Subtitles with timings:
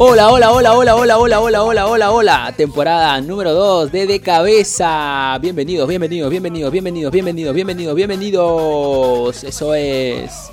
[0.00, 2.54] Hola, hola, hola, hola, hola, hola, hola, hola, hola, hola.
[2.56, 5.36] Temporada número 2 de De Cabeza.
[5.40, 9.42] Bienvenidos, bienvenidos, bienvenidos, bienvenidos, bienvenidos, bienvenidos, bienvenidos.
[9.42, 10.52] Eso es.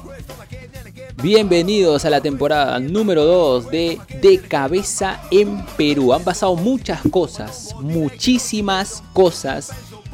[1.22, 6.12] Bienvenidos a la temporada número 2 de De Cabeza en Perú.
[6.14, 9.70] Han pasado muchas cosas, muchísimas cosas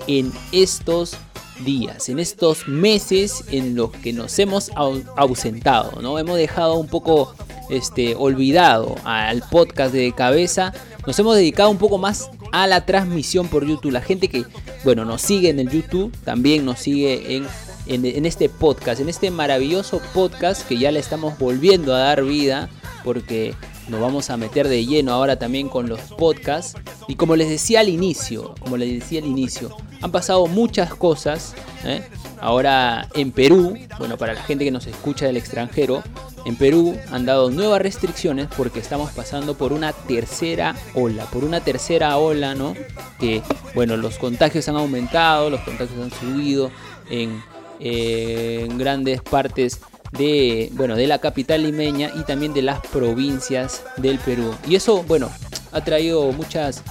[0.08, 1.16] en estos
[1.64, 6.18] días, en estos meses en los que nos hemos au- ausentado, ¿no?
[6.20, 7.34] Hemos dejado un poco
[7.70, 10.74] este, olvidado al podcast de cabeza.
[11.08, 13.92] Nos hemos dedicado un poco más a la transmisión por YouTube.
[13.92, 14.46] La gente que,
[14.84, 17.48] bueno, nos sigue en el YouTube, también nos sigue en,
[17.88, 22.24] en, en este podcast, en este maravilloso podcast que ya le estamos volviendo a dar
[22.24, 22.70] vida,
[23.04, 23.54] porque
[23.88, 26.80] nos vamos a meter de lleno ahora también con los podcasts.
[27.08, 31.54] Y como les decía al inicio, como les decía al inicio, han pasado muchas cosas.
[31.84, 32.02] ¿eh?
[32.40, 36.04] Ahora en Perú, bueno, para la gente que nos escucha del extranjero,
[36.46, 41.62] en Perú han dado nuevas restricciones porque estamos pasando por una tercera ola, por una
[41.62, 42.74] tercera ola, ¿no?
[43.20, 43.44] Que,
[43.76, 46.72] bueno, los contagios han aumentado, los contagios han subido
[47.10, 47.44] en,
[47.80, 53.84] eh, en grandes partes de, bueno, de la capital limeña y también de las provincias
[53.98, 54.54] del Perú.
[54.68, 55.30] Y eso, bueno,
[55.72, 56.84] ha traído muchas,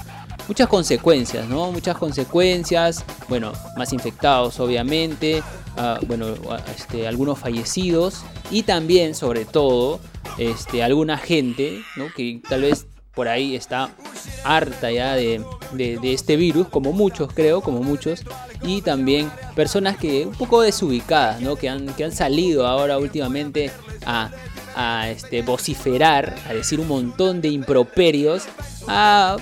[0.48, 1.70] muchas consecuencias, ¿no?
[1.72, 5.42] Muchas consecuencias, bueno, más infectados obviamente,
[6.06, 6.34] bueno,
[6.76, 10.00] este, algunos fallecidos y también, sobre todo,
[10.38, 12.06] este, alguna gente, ¿no?
[12.14, 12.86] Que tal vez
[13.20, 13.91] por ahí está
[14.44, 15.44] harta ya de,
[15.75, 18.22] de- este virus, como muchos creo, como muchos,
[18.62, 21.54] y también personas que un poco desubicadas, ¿no?
[21.56, 23.70] que, han, que han salido ahora últimamente
[24.06, 24.30] a,
[24.75, 28.44] a, este, vociferar, a decir un montón de improperios
[28.88, 29.36] a,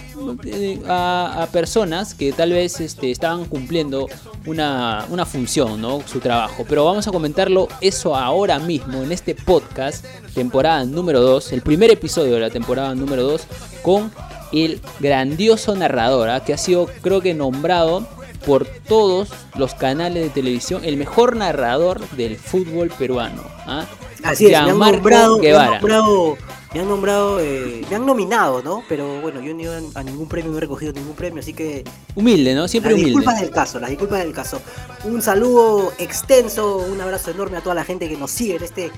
[0.87, 4.09] a personas que tal vez este, estaban cumpliendo
[4.47, 6.03] una, una función, ¿no?
[6.07, 6.65] su trabajo.
[6.69, 11.91] Pero vamos a comentarlo eso ahora mismo en este podcast, temporada número 2, el primer
[11.91, 13.47] episodio de la temporada número 2,
[13.83, 14.11] con
[14.53, 16.41] el grandioso narrador, ¿ah?
[16.45, 18.07] que ha sido creo que nombrado
[18.47, 23.43] por todos los canales de televisión el mejor narrador del fútbol peruano.
[23.67, 23.87] ¿ah?
[24.23, 26.37] Así es, me han nombrado, me han nombrado,
[26.75, 28.83] me han nombrado, eh, me han nominado, ¿no?
[28.89, 31.85] Pero bueno, yo ni a, ningún premio no he recogido ningún premio, así que
[32.15, 32.69] Humilde, ¿no?
[32.69, 33.19] Siempre las humilde.
[33.19, 34.61] disculpas del caso, las disculpas del caso.
[35.05, 38.91] Un saludo extenso, un abrazo enorme a toda la gente que nos sigue en este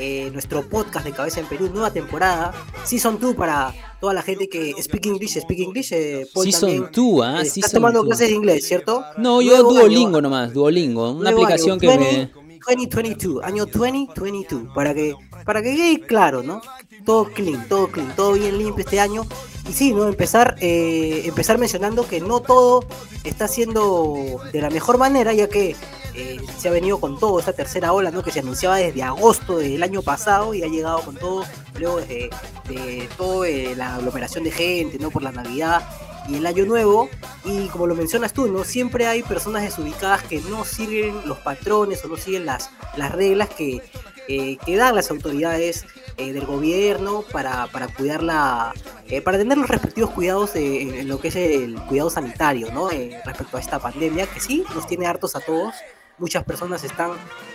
[0.00, 2.54] eh, nuestro podcast de Cabeza en Perú, nueva temporada.
[2.84, 5.92] Season 2 para toda la gente que speak English, speak English.
[5.92, 7.42] Eh, Season también, 2, ¿ah?
[7.42, 8.06] eh, Estás tomando 2.
[8.06, 9.04] clases de inglés, ¿cierto?
[9.16, 12.47] No, yo Duolingo año, nomás, Duolingo, una aplicación año, que 20, me...
[12.68, 15.14] 2022, año 2022, para que,
[15.44, 16.60] para que quede claro, ¿no?
[17.04, 19.26] Todo clean, todo clean, todo bien limpio este año.
[19.68, 20.06] Y sí, ¿no?
[20.06, 22.84] Empezar, eh, empezar mencionando que no todo
[23.24, 25.76] está siendo de la mejor manera, ya que
[26.14, 28.22] eh, se ha venido con todo esta tercera ola, ¿no?
[28.22, 31.44] Que se anunciaba desde agosto del año pasado y ha llegado con todo,
[31.78, 32.30] luego de,
[32.68, 35.10] de toda la aglomeración de gente, ¿no?
[35.10, 35.82] Por la Navidad
[36.28, 37.08] y el año nuevo
[37.44, 38.64] y como lo mencionas tú, ¿no?
[38.64, 43.48] Siempre hay personas desubicadas que no siguen los patrones o no siguen las, las reglas
[43.48, 43.82] que,
[44.28, 48.74] eh, que dan las autoridades eh, del gobierno para, para cuidar la,
[49.08, 52.90] eh, para tener los respectivos cuidados en lo que es el cuidado sanitario, ¿no?
[52.90, 55.74] Eh, respecto a esta pandemia que sí nos tiene hartos a todos.
[56.18, 57.12] Muchas personas están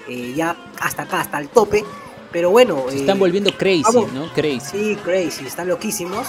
[0.08, 1.84] eh, ya hasta acá, hasta el tope.
[2.32, 4.12] Pero bueno, Se están eh, volviendo crazy, vamos.
[4.14, 4.34] ¿no?
[4.34, 4.62] Crazy.
[4.72, 6.28] Sí, crazy, están loquísimos.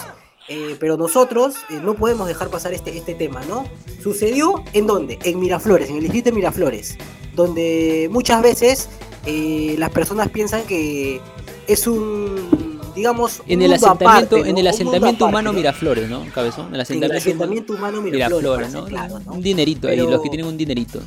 [0.49, 3.65] Eh, pero nosotros eh, no podemos dejar pasar este, este tema, ¿no?
[4.03, 5.19] Sucedió en dónde?
[5.25, 6.99] En Miraflores, en el distrito de Miraflores,
[7.35, 8.89] donde muchas veces
[9.25, 11.21] eh, las personas piensan que
[11.67, 14.47] es un, digamos, un En el mundo asentamiento, aparte, ¿no?
[14.47, 15.59] en el asentamiento humano ¿no?
[15.59, 16.25] Miraflores, ¿no?
[16.35, 16.67] Cabezón.
[16.67, 18.85] El En el asentamiento, asentamiento humano Miraflores, Miraflores, ¿no?
[18.85, 19.33] claro, ¿no?
[19.33, 21.01] Un dinerito ahí, los que tienen un dinerito.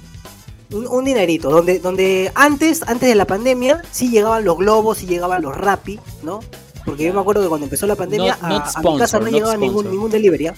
[0.72, 5.06] un, un dinerito, donde, donde antes, antes de la pandemia, sí llegaban los globos, sí
[5.06, 6.40] llegaban los Rappi, ¿no?
[6.88, 9.20] Porque yo me acuerdo que cuando empezó la pandemia, Not- a, a mi sponsor, casa
[9.20, 9.92] no llegaba ningún, sponsor.
[9.92, 10.48] ningún delivery.
[10.48, 10.56] ¿ah?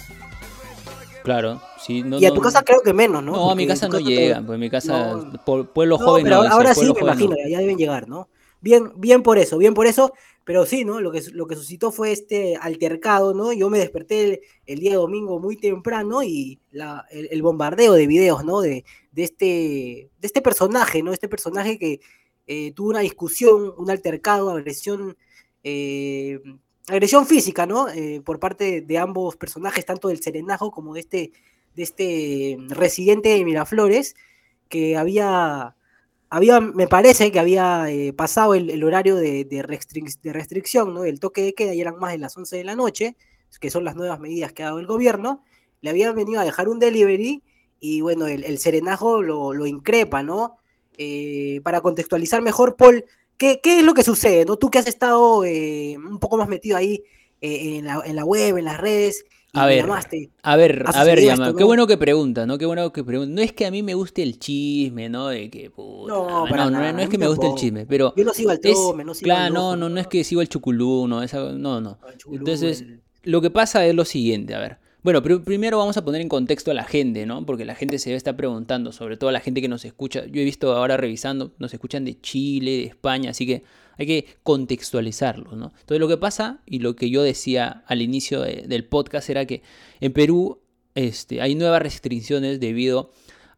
[1.23, 1.59] Claro.
[1.83, 3.31] Sí, no, y a no- tu casa creo que menos, ¿no?
[3.31, 5.43] No, a mi casa no todo- pues mi casa, No.
[5.73, 8.29] pueblo joven pero no, ahora, sí me imagino, ya deben llegar, ¿no?
[8.61, 10.99] Bien, bien por eso, bien por eso, pero sí, ¿no?
[10.99, 13.51] Lo que, lo que suscitó fue este altercado, ¿no?
[13.53, 18.05] Yo me desperté el, el día domingo muy temprano y la, el, el bombardeo de
[18.05, 18.59] videos, ¿no?
[18.61, 18.83] De,
[19.13, 19.45] de, este,
[20.19, 21.11] de este personaje, ¿no?
[21.13, 22.01] Este personaje que
[22.47, 25.15] eh, tuvo una discusión, un altercado, agresión,
[25.69, 26.39] eh,
[26.87, 27.87] agresión física, ¿no?
[27.89, 31.31] Eh, por parte de ambos personajes, tanto del Serenajo como de este,
[31.75, 34.15] de este residente de Miraflores,
[34.67, 35.75] que había
[36.31, 41.03] había, me parece que había eh, pasado el, horario de, de, restric- de restricción, ¿no?
[41.03, 43.15] El toque de queda y eran más de las 11 de la noche,
[43.59, 45.43] que son las nuevas medidas que ha dado el gobierno.
[45.81, 47.41] Le habían venido a dejar un delivery
[47.79, 50.57] y bueno, el, serenajo lo, increpa, ¿no?
[51.63, 53.05] Para contextualizar mejor, Paul,
[53.39, 54.45] ¿qué, qué es lo que sucede?
[54.45, 54.57] ¿no?
[54.57, 57.03] Tú que has estado eh, un poco más metido ahí
[57.41, 59.25] eh, en, la, en la web, en las redes.
[59.53, 60.29] y A ver, llamaste.
[60.43, 61.65] a ver, ¿Ha a ver, qué no?
[61.65, 62.57] bueno que pregunta, ¿no?
[62.57, 63.33] Qué bueno que pregunta.
[63.33, 65.29] No es que a mí me guste el chisme, ¿no?
[65.29, 67.85] De que, puta, No, no, para no, nada, no es que me guste el chisme,
[67.87, 69.99] pero Yo no sigo al es, tome, no sigo claro, al no, ojo, no, no
[69.99, 71.97] es que sigo el chuculú, no, esa- no, no.
[72.31, 72.85] Entonces,
[73.23, 74.77] lo que pasa es lo siguiente, a ver.
[75.01, 77.45] Bueno, pero primero vamos a poner en contexto a la gente, ¿no?
[77.45, 80.25] Porque la gente se estar preguntando, sobre todo la gente que nos escucha.
[80.25, 83.63] Yo he visto ahora revisando, nos escuchan de Chile, de España, así que
[83.97, 85.71] hay que contextualizarlo, ¿no?
[85.79, 89.45] Entonces lo que pasa y lo que yo decía al inicio de- del podcast era
[89.45, 89.61] que
[90.01, 90.59] en Perú
[90.95, 93.11] este, hay nuevas restricciones debido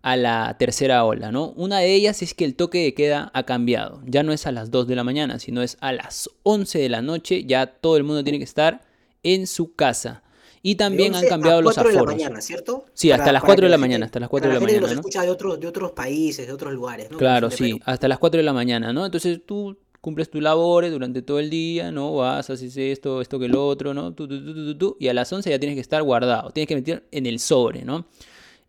[0.04, 1.54] a la tercera ola, ¿no?
[1.56, 4.02] Una de ellas es que el toque de queda ha cambiado.
[4.06, 6.90] Ya no es a las 2 de la mañana, sino es a las 11 de
[6.90, 7.46] la noche.
[7.46, 8.82] Ya todo el mundo tiene que estar
[9.24, 10.24] en su casa.
[10.64, 12.16] Y también han 11 a cambiado los 4 de la aforos.
[12.16, 12.86] mañana, ¿cierto?
[12.94, 14.66] Sí, hasta las para 4 que de la mañana, hasta las 4 para de la
[14.66, 15.00] mañana, nos ¿no?
[15.02, 18.44] escucha de otros, de otros países, de otros lugares, Claro, sí, hasta las 4 de
[18.44, 19.06] la mañana, ¿no?
[19.06, 22.14] Entonces tú cumples tus labores durante todo el día, ¿no?
[22.16, 24.14] Vas, haces esto, esto que lo otro, ¿no?
[24.14, 27.08] Tú, tú, tú, y a las 11 ya tienes que estar guardado, tienes que meter
[27.12, 28.06] en el sobre, ¿no?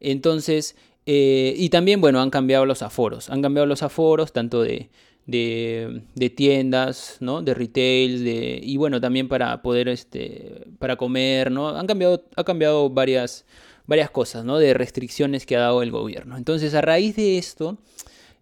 [0.00, 4.90] Entonces, eh, y también, bueno, han cambiado los aforos, han cambiado los aforos tanto de,
[5.26, 7.42] de, de tiendas, ¿no?
[7.42, 11.68] De retail, de, y bueno, también para poder, este, para comer, ¿no?
[11.68, 13.44] Han cambiado, ha cambiado varias,
[13.86, 14.58] varias cosas, ¿no?
[14.58, 16.36] De restricciones que ha dado el gobierno.
[16.36, 17.78] Entonces, a raíz de esto,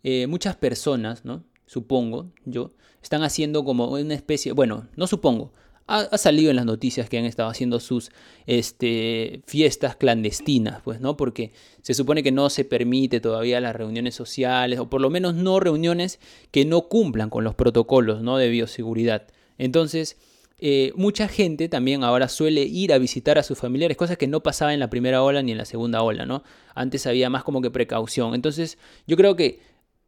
[0.03, 1.45] eh, muchas personas, ¿no?
[1.67, 2.73] Supongo yo,
[3.03, 5.53] están haciendo como una especie, bueno, no supongo,
[5.91, 8.11] ha, salido en las noticias que han estado haciendo sus
[8.47, 11.17] este, fiestas clandestinas, pues, ¿no?
[11.17, 11.53] Porque
[11.83, 15.59] se supone que no se permite todavía las reuniones sociales, o por lo menos no
[15.59, 16.21] reuniones
[16.53, 18.21] que no cumplan con los protocolos.
[18.21, 19.27] De bioseguridad.
[19.59, 20.17] Entonces,
[20.59, 24.43] eh, mucha gente también ahora suele ir a visitar a sus familiares, cosas que no
[24.43, 26.45] pasaba en la primera ola ni en la segunda ola, ¿no?
[26.75, 28.35] Antes había más como que precaución.
[28.35, 28.79] Entonces,
[29.09, 29.59] yo creo que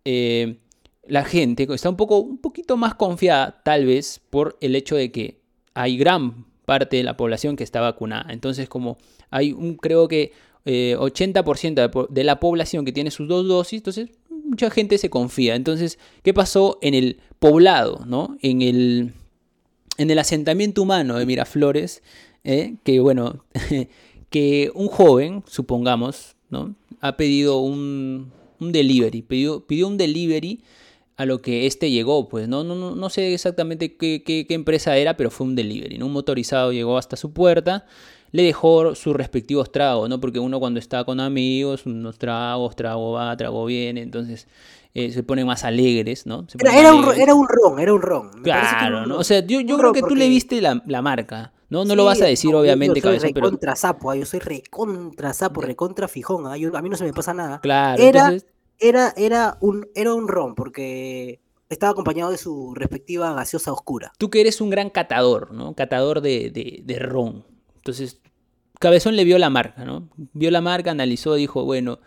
[0.05, 0.59] eh,
[1.07, 5.11] la gente está un poco, un poquito más confiada, tal vez, por el hecho de
[5.11, 5.42] que
[5.75, 8.33] hay gran parte de la población que está vacunada.
[8.33, 8.99] Entonces, como
[9.31, 10.33] hay un, creo que
[10.65, 15.55] eh, 80% de, la población que tiene sus dos dosis, entonces mucha gente se confía.
[15.55, 18.37] Entonces, ¿qué pasó en el poblado, no?
[18.43, 19.13] En el,
[19.99, 22.03] en el asentamiento humano de Miraflores,
[22.45, 23.45] eh, que bueno,
[24.31, 26.75] que un joven, supongamos, ¿no?
[27.01, 28.31] ha pedido un,
[28.61, 30.61] un delivery, pidió, pidió un delivery
[31.17, 34.55] a lo que este llegó, pues no, no, no, no sé exactamente qué, qué- qué
[34.55, 36.07] empresa era, pero fue un delivery, ¿no?
[36.07, 37.87] Un motorizado llegó hasta su puerta,
[38.33, 40.21] le dejó sus respectivos tragos, ¿no?
[40.21, 44.49] Porque uno cuando está con amigos, unos tragos, trago va, trago viene, entonces
[44.95, 46.47] eh, se ponen más alegres, ¿no?
[46.49, 48.31] Se Era, un, era un ron, era un ron.
[48.41, 49.19] Me era Claro, ¿no?
[49.19, 51.85] O sea, yo, yo creo que tú le viste la, la marca, ¿no?
[51.85, 53.47] No lo vas a decir, no, obviamente, yo soy cabezón, pero...
[53.47, 57.05] recontra sapo, ah, yo soy recontra sapo, recontra fijón, ah, yo- a mí no se
[57.05, 57.61] me pasa nada.
[57.61, 58.47] Claro, Era- entonces...
[58.83, 64.13] Era, era, un, era un ron, porque estaba acompañado de su respectiva gaseosa oscura.
[64.19, 65.75] tú que eres un gran catador, ¿no?
[65.75, 67.45] Catador de, de, de ron.
[67.77, 68.21] Entonces,
[68.81, 70.09] Cabezón le vio la marca, ¿no?
[70.33, 72.01] Vio la marca, analizó, dijo, bueno,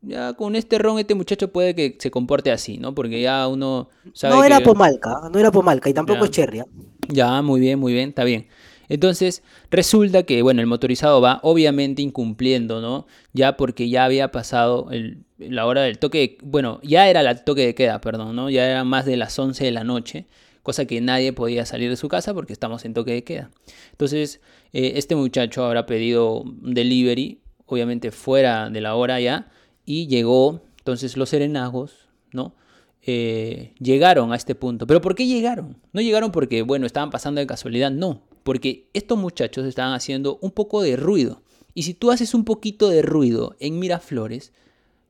[0.00, 2.94] ya con este ron este muchacho puede que se comporte así, ¿no?
[2.94, 4.64] Porque ya uno sabe No era que...
[4.64, 6.24] pomalca, no era pomalca y tampoco Ya.
[6.26, 6.60] es cherry.
[6.60, 6.66] ah.
[7.08, 8.46] Ya, muy bien, muy bien, está bien.
[8.88, 13.06] Entonces, resulta que, bueno, el motorizado va obviamente incumpliendo, ¿no?
[13.32, 17.44] Ya porque ya había pasado el- la hora del toque, de- bueno, ya era el
[17.44, 18.50] toque de queda, perdón, ¿no?
[18.50, 20.26] Ya era más de las 11 de la noche,
[20.62, 23.50] cosa que nadie podía salir de su casa porque estamos en toque de queda.
[23.92, 24.40] Entonces,
[24.72, 29.50] eh, este muchacho habrá pedido delivery, obviamente fuera de la hora ya,
[29.86, 32.54] y llegó, entonces los serenagos, ¿no?
[33.06, 34.86] eh, llegaron a este punto.
[34.86, 35.76] ¿Pero por qué llegaron?
[35.92, 38.22] No llegaron porque, bueno, estaban pasando de casualidad, no.
[38.44, 41.42] Porque estos muchachos estaban haciendo un poco de ruido.
[41.74, 44.52] Y si tú haces un poquito de ruido en Miraflores,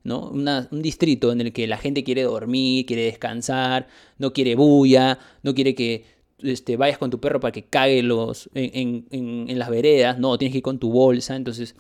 [0.03, 0.31] ¿no?
[0.31, 3.89] Una- un distrito en el que la gente quiere dormir, quiere descansar,
[4.19, 6.05] no quiere bulla, no quiere que
[6.39, 10.37] este, vayas con tu perro para que cague los, en, en- en- las veredas, no,
[10.39, 11.37] tienes que ir con tu bolsa.
[11.37, 11.75] Entonces,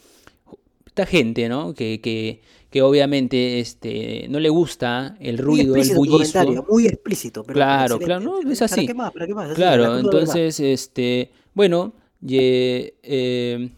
[0.94, 1.74] esta gente, ¿no?
[1.74, 6.64] Que, que, que obviamente este, no le gusta el ruido, el bullicio.
[6.70, 7.42] muy explícito.
[7.42, 8.86] Pero Claro, excelente, claro, no, es ¿Para así.
[8.86, 9.12] qué más?
[9.12, 9.54] ¿Para qué más?
[9.54, 11.94] Claro, entonces, este, bueno,
[12.28, 13.70] eh,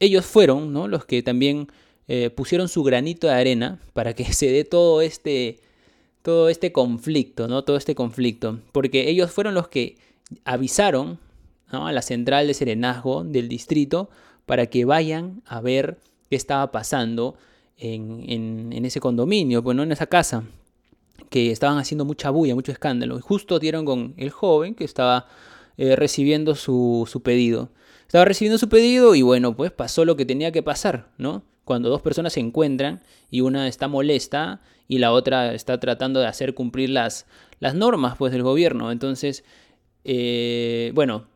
[0.00, 0.88] ellos fueron, ¿no?
[0.88, 1.68] Los que también
[2.08, 5.60] eh, pusieron su granito de arena para que se dé todo este,
[6.22, 7.62] todo este conflicto, ¿no?
[7.62, 9.98] Todo este conflicto, porque ellos fueron los que
[10.44, 11.20] avisaron,
[11.70, 11.86] ¿no?
[11.86, 14.10] A la central de serenazgo del distrito
[14.46, 15.98] para que vayan a ver
[16.30, 17.36] qué estaba pasando
[17.76, 18.24] en,
[18.72, 20.44] en- ese condominio, pues no en esa casa
[21.28, 23.18] que estaban haciendo mucha bulla, mucho escándalo.
[23.18, 25.26] Y justo dieron con el joven que estaba
[25.76, 27.70] eh, recibiendo su, su pedido.
[28.06, 31.42] Estaba recibiendo su pedido y bueno, pues pasó lo que tenía que pasar, ¿no?
[31.64, 36.26] cuando dos personas se encuentran y una está molesta y la otra está tratando de
[36.26, 37.26] hacer cumplir las,
[37.60, 38.90] las normas pues, del gobierno.
[38.90, 39.44] Entonces,
[40.04, 41.26] eh, bueno,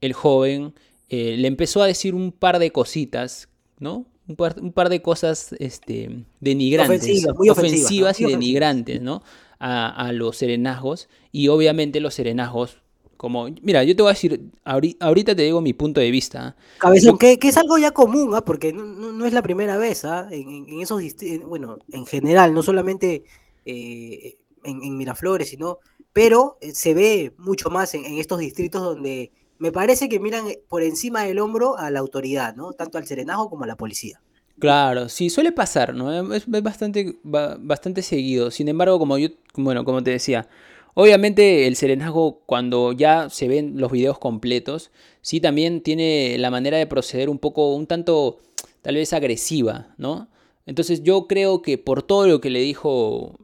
[0.00, 0.74] el joven
[1.08, 3.48] eh, le empezó a decir un par de cositas,
[3.80, 4.06] ¿no?
[4.38, 9.22] Un par, de cosas este, denigrantes, ofensivas, y denigrantes, ¿no?
[9.58, 11.08] A, los serenazgos.
[11.32, 12.78] Y obviamente los serenazgos
[13.16, 16.56] como, mira, yo te voy a decir, ahorita te digo mi punto de vista.
[16.78, 18.42] Cabezón, que, es algo ya común, ¿ah?
[18.42, 20.26] porque no, es la primera vez, ¿ah?
[20.30, 21.02] en, esos,
[21.46, 23.24] bueno, en general, no solamente
[23.66, 25.80] eh, en, Miraflores, sino,
[26.14, 30.82] pero eh, se ve mucho más en, estos distritos donde me parece que miran por
[30.82, 32.72] encima del hombro a la autoridad, ¿no?
[32.72, 34.20] Tanto al serenajo como a la policía.
[34.58, 36.34] Claro, sí, suele pasar, ¿no?
[36.34, 38.50] Es, bastante, bastante seguido.
[38.50, 40.48] Sin embargo, como yo, bueno, como te decía,
[40.94, 44.90] Obviamente el serenazgo cuando ya se ven los videos completos,
[45.22, 48.40] sí también tiene la manera de proceder un poco, un tanto
[48.82, 50.28] tal vez agresiva, ¿no?
[50.66, 53.38] Entonces yo creo que por todo lo que le dijo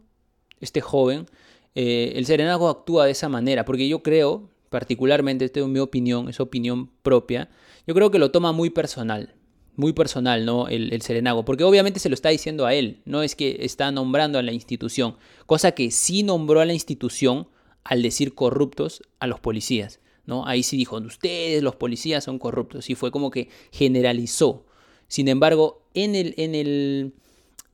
[0.61, 1.27] este joven,
[1.75, 6.29] eh, el serenazgo actúa de esa manera, porque yo creo, particularmente, esta es mi opinión,
[6.29, 7.49] es opinión propia,
[7.87, 9.35] yo creo que lo toma muy personal
[9.77, 10.69] muy personal, ¿no?
[10.69, 14.39] El, serenago, porque obviamente se lo está diciendo a él, no es que está nombrando
[14.39, 17.49] a la institución, cosa que sí nombró a la institución
[17.85, 20.47] al decir corruptos a los policías, ¿no?
[20.47, 24.67] Ahí sí dijo, ustedes los policías son corruptos, y fue como que generalizó.
[25.09, 27.15] Sin embargo, en el, en el,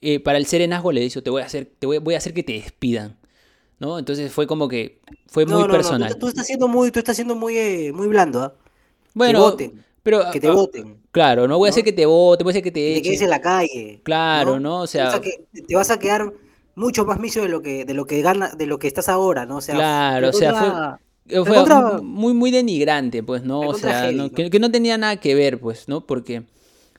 [0.00, 2.42] eh, para el serenazgo le dijo, te voy a hacer, te voy, a hacer que
[2.42, 3.18] te despidan.
[3.82, 3.98] ¿No?
[3.98, 6.10] Entonces fue como que fue muy personal.
[6.10, 8.54] No, tú, estás siendo muy, tú estás siendo muy, eh, muy blando, ¿ah?
[9.12, 9.56] Bueno,
[10.04, 10.98] pero, que te ah, voten.
[11.10, 13.22] Claro, no voy a hacer que te voten, voy a hacer que te, te quedes
[13.22, 14.00] en la calle.
[14.04, 14.82] Claro, ¿no?
[14.82, 16.32] O sea, te vas a quedar
[16.76, 19.46] mucho más misio de lo que de lo que gana de lo que estás ahora,
[19.46, 19.56] ¿no?
[19.56, 23.60] O sea, claro, o sea, fue, fue muy muy denigrante, pues, ¿no?
[23.60, 26.06] O sea, Que, no tenía nada que ver, pues, ¿no?
[26.06, 26.44] Porque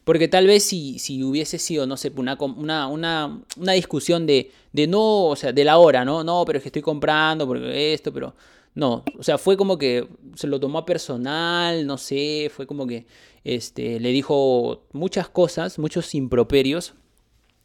[0.03, 4.51] porque tal vez si, si hubiese sido, no sé, una, una, una, una discusión de,
[4.71, 6.23] de no, o sea, de la hora, ¿no?
[6.23, 8.33] No, pero es que estoy comprando, porque esto, pero
[8.75, 12.87] no, o sea, fue como que se lo tomó a personal, no sé, fue como
[12.87, 13.05] que
[13.43, 16.93] este, le dijo muchas cosas, muchos improperios.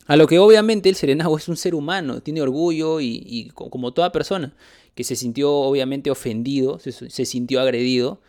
[0.07, 4.11] A lo que obviamente el Serenago es un ser humano, tiene orgullo y, como toda
[4.13, 4.55] persona,
[4.95, 8.21] que se sintió obviamente ofendido, se, sintió agredido.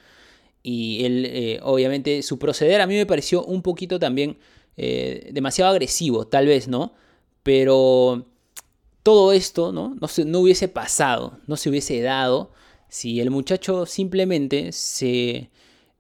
[0.62, 4.38] Y él, eh, obviamente, su proceder a mí me pareció un poquito también
[4.78, 6.94] eh, demasiado agresivo, tal vez, ¿no?
[7.44, 8.26] Pero
[9.04, 9.96] todo esto, ¿no?
[10.00, 12.52] No, se, no hubiese pasado, no se hubiese dado
[12.90, 15.50] si el muchacho simplemente se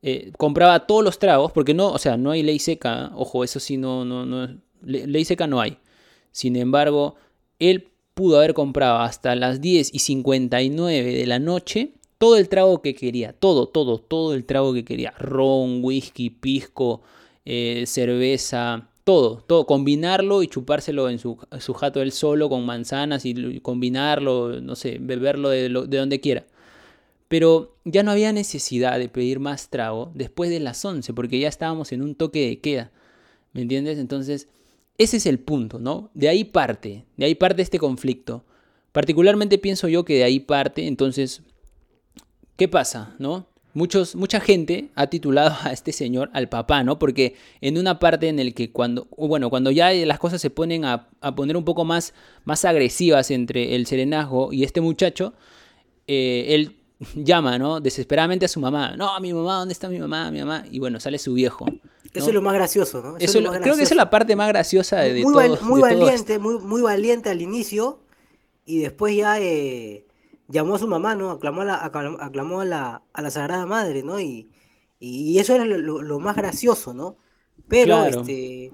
[0.01, 3.59] eh, compraba todos los tragos, porque no, o sea, no hay ley seca, ojo, eso
[3.59, 5.77] sí, no, no, no, ley seca no hay.
[6.31, 7.15] Sin embargo,
[7.59, 12.81] él pudo haber comprado hasta las 10 y 59 de la noche todo el trago
[12.83, 15.11] que quería, todo, todo, todo el trago que quería.
[15.17, 17.01] Ron, whisky, pisco,
[17.45, 23.25] eh, cerveza, todo, todo, combinarlo y chupárselo en su, su jato él solo con manzanas
[23.25, 26.45] y combinarlo, no sé, beberlo de, de donde quiera.
[27.29, 31.47] Pero ya no había necesidad de pedir más trago después de las 11, porque ya
[31.47, 32.91] estábamos en un toque de queda.
[33.53, 33.97] ¿Me entiendes?
[33.97, 34.47] Entonces,
[34.97, 36.11] ese es el punto, ¿no?
[36.13, 38.43] De ahí parte, de ahí parte este conflicto.
[38.91, 41.43] Particularmente pienso yo que de ahí parte, entonces,
[42.59, 43.47] ¿qué pasa, no?
[43.73, 46.99] Muchos, mucha gente ha titulado a este señor al papá, ¿no?
[46.99, 50.83] Porque en una parte en el que cuando, bueno, cuando ya las cosas se ponen
[50.83, 52.13] a, poner un poco más,
[52.43, 55.33] más agresivas entre el serenazgo y este muchacho,
[56.07, 56.75] eh, él
[57.15, 57.79] llama, ¿no?
[57.79, 58.97] Desesperadamente a su mamá.
[58.97, 60.29] No, mi mamá, ¿dónde está mi mamá?
[60.29, 60.65] Mi mamá.
[60.69, 61.65] Y bueno, sale su viejo.
[62.13, 63.17] Eso es lo más gracioso, ¿no?
[63.17, 66.59] Eso creo que esa es la parte más graciosa de, muy, todo, muy valiente, muy,
[66.59, 67.99] muy valiente al inicio.
[68.65, 70.08] Y después ya eh,
[70.49, 71.31] llamó a su mamá, ¿no?
[71.31, 74.19] Aclamó a la, aclamó a la, a la Sagrada Madre, ¿no?
[74.19, 74.49] Y,
[74.99, 77.15] y eso era lo, más gracioso, ¿no?
[77.67, 78.73] Pero, este.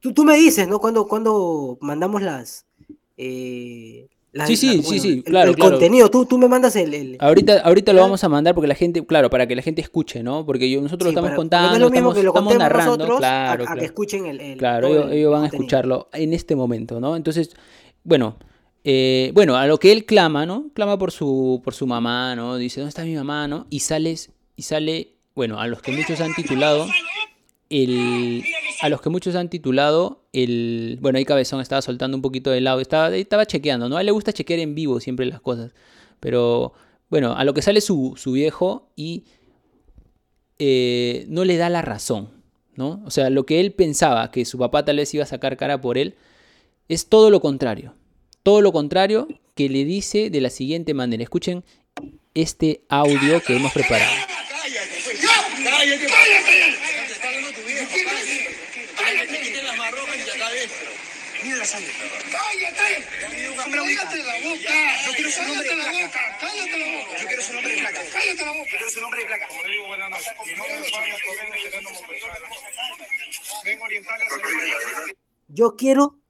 [0.00, 0.78] Tú, tú me dices, ¿no?
[0.78, 2.64] Cuando, cuando mandamos las.
[3.16, 4.08] Eh,
[4.46, 5.50] sí, sí, sí, sí, claro.
[5.50, 7.16] El, contenido, tú, tú me mandas el.
[7.18, 10.22] Ahorita, ahorita lo vamos a mandar porque la gente, claro, para que la gente escuche,
[10.22, 10.46] ¿no?
[10.46, 14.56] Porque yo, nosotros lo estamos contando, no estamos, estamos narrando, claro, a, que escuchen el.
[14.56, 17.16] claro, ellos, van a escucharlo en este momento, ¿no?
[17.16, 17.50] Entonces,
[18.04, 18.36] bueno.
[18.88, 20.70] Eh, bueno, a lo que él clama, ¿no?
[20.72, 22.56] Clama por su, por su mamá, ¿no?
[22.56, 23.66] Dice, ¿dónde está mi mamá, no?
[23.68, 26.86] Y sales, y sale, bueno, a los que muchos han titulado
[27.68, 28.44] el,
[28.80, 30.98] a los que muchos han titulado el...
[31.00, 33.96] Bueno, ahí Cabezón estaba soltando un poquito de lado, estaba, estaba chequeando, ¿no?
[33.96, 35.72] A él le gusta chequear en vivo siempre las cosas.
[36.20, 36.72] Pero
[37.10, 39.24] bueno, a lo que sale su, su viejo y
[40.60, 42.30] eh, no le da la razón,
[42.76, 43.02] ¿no?
[43.04, 45.80] O sea, lo que él pensaba que su papá tal vez iba a sacar cara
[45.80, 46.14] por él,
[46.88, 47.94] es todo lo contrario.
[48.46, 49.26] Todo lo contrario
[49.56, 51.20] que le dice de la siguiente manera.
[51.20, 51.64] Escuchen
[52.32, 54.12] este audio que hemos preparado.
[75.48, 76.20] Yo quiero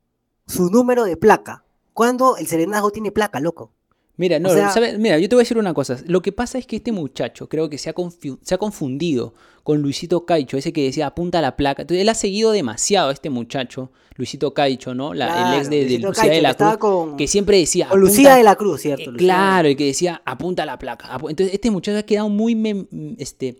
[0.46, 1.65] su número de placa.
[1.96, 3.72] ¿Cuándo el serenazgo tiene placa, loco?
[4.18, 4.98] Mira, no, O sea- ¿sabe?
[4.98, 5.96] mira, yo te voy a decir una cosa.
[6.06, 7.94] Lo que pasa es que este muchacho creo que se ha,
[8.42, 11.82] se ha confundido con Luisito Caicho, ese que decía apunta la placa.
[11.82, 15.14] Entonces, él ha seguido demasiado a este muchacho, Luisito Caicho, ¿no?
[15.14, 17.26] La- Claro, el ex de, de Lucía Caicho, de que la estaba Cruz, con- que
[17.26, 17.88] siempre decía.
[17.88, 19.10] Con Lucía "Apunta- de la Cruz, ¿cierto?
[19.10, 21.08] Eh, claro, el que decía apunta la placa.
[21.18, 21.30] apu-".
[21.30, 22.86] Entonces, este muchacho ha quedado muy
[23.18, 23.56] este,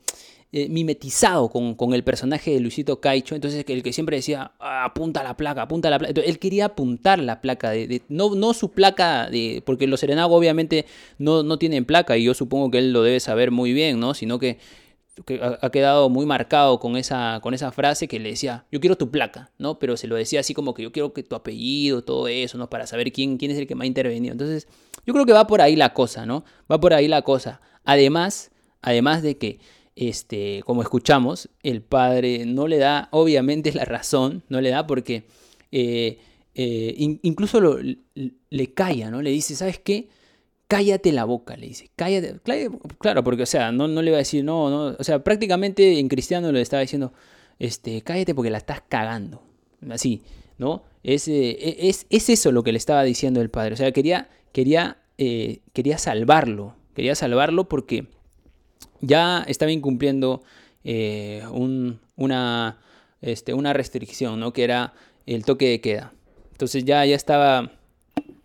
[0.58, 3.34] eh, mimetizado con, con el personaje de Luisito Caicho.
[3.34, 6.08] Entonces, el que siempre decía "Ah, apunta la placa, apunta la placa.
[6.12, 10.34] Entonces, él quería apuntar la placa, de, no, no su placa, de, porque los serenagos
[10.34, 10.86] obviamente
[11.18, 14.14] no, no tienen placa y yo supongo que él lo debe saber muy bien, ¿no?
[14.14, 14.56] Sino que
[15.60, 19.10] ha quedado muy marcado con esa, con esa frase que le decía, yo quiero tu
[19.10, 19.78] placa, ¿no?
[19.78, 22.70] Pero se lo decía así como que yo quiero que tu apellido, todo eso, ¿no?
[22.70, 24.32] Para saber quién, quién es el que me ha intervenido.
[24.32, 24.68] Entonces,
[25.04, 26.46] yo creo que va por ahí la cosa, ¿no?
[26.72, 27.60] Va por ahí la cosa.
[27.84, 29.60] Además, además de que,
[29.96, 35.24] este, como escuchamos, el padre no le da, obviamente, la razón, no le da porque
[35.72, 36.18] eh,
[36.54, 37.60] eh, in- incluso
[38.14, 39.22] le calla, ¿no?
[39.22, 40.08] Le dice, ¿sabes qué?
[40.68, 41.90] cállate la boca, le dice.
[41.94, 42.40] Cállate.
[42.42, 44.96] Cla- Claro, porque, o sea, no, no le va a decir, no, no.
[44.98, 47.12] O sea, prácticamente en cristiano le estaba diciendo,
[47.60, 49.42] este, cállate porque la estás cagando.
[49.90, 50.22] Así,
[50.58, 50.82] ¿no?
[51.04, 53.74] Es, eh, es, es eso lo que le estaba diciendo el padre.
[53.74, 54.98] O sea, quería, quería,
[55.72, 56.74] quería salvarlo.
[56.94, 58.08] Quería salvarlo porque
[59.00, 60.42] ya estaba incumpliendo
[60.84, 62.78] eh, un- una,
[63.20, 64.52] este, una restricción, ¿no?
[64.52, 64.94] Que era
[65.26, 66.12] el toque de queda.
[66.52, 67.72] Entonces ya, ya estaba.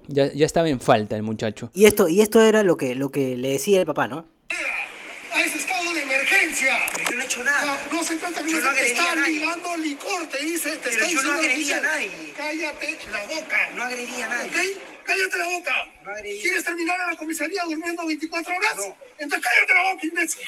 [0.07, 1.69] Ya, ya estaba en falta el muchacho.
[1.73, 4.25] Y esto, y esto era lo que, lo que le decía el papá, ¿no?
[5.33, 6.73] a estado de emergencia.
[7.09, 7.77] Yo no he hecho nada.
[8.01, 9.33] No, Yo no no te a está nadie.
[9.39, 12.11] ligando licor, te dice, te Pero está yo no agredí a nadie.
[12.35, 13.69] Cállate la boca.
[13.75, 14.49] No agredí a nadie.
[14.49, 14.81] ¿Ok?
[15.05, 15.71] Cállate la boca.
[16.03, 16.11] No.
[16.23, 18.75] ¿Quieres terminar en la comisaría durmiendo 24 horas?
[18.77, 18.95] No.
[19.19, 20.45] Entonces cállate la boca, imbécil.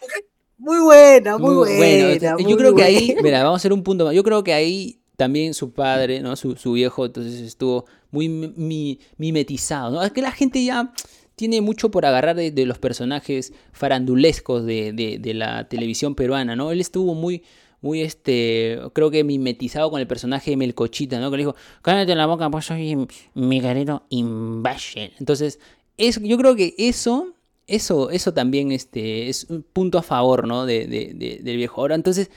[0.00, 0.10] ¿Ok?
[0.58, 2.36] Muy buena, muy, Muy buena.
[2.38, 4.14] Yo muy creo que ahí, mira, vamos a hacer un punto más.
[4.14, 6.34] Yo creo que ahí también su padre, ¿no?
[6.36, 10.02] Su, su viejo, entonces estuvo muy mi- mi- mimetizado, ¿no?
[10.02, 10.92] Es que la gente ya
[11.40, 16.70] tiene mucho por agarrar de, los personajes farandulescos de, de- de la televisión peruana, ¿no?
[16.70, 17.42] Él estuvo muy,
[17.80, 21.30] muy, este, creo que mimetizado con el personaje de Melcochita, ¿no?
[21.30, 25.12] Que le dijo, cállate la boca, pues soy Miguelito Imbasher.
[25.18, 25.58] Entonces,
[25.96, 27.34] es, yo creo que eso,
[27.66, 30.66] eso, eso también este, es un punto a favor, ¿no?
[30.66, 31.80] De, de- de- del viejo.
[31.80, 32.30] Ahora, entonces,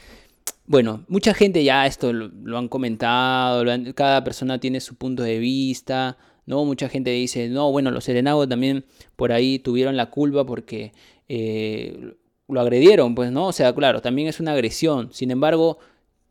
[0.65, 6.17] bueno, mucha gente ya esto lo, han comentado, cada persona tiene su punto de vista,
[6.45, 6.65] ¿no?
[6.65, 10.91] Mucha gente dice, no, bueno, los serenagos también por ahí tuvieron la culpa porque
[11.29, 12.15] eh,
[12.47, 13.47] lo agredieron, pues, ¿no?
[13.47, 15.09] O sea, claro, también es una agresión.
[15.11, 15.79] Sin embargo,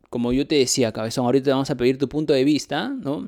[0.09, 3.27] como yo te decía, cabezón, ahorita te vamos a pedir tu punto de vista, ¿no?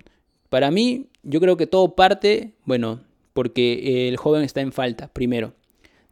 [0.49, 3.01] Para mí, yo creo que todo parte, bueno,
[3.33, 5.53] porque el joven está en falta, primero.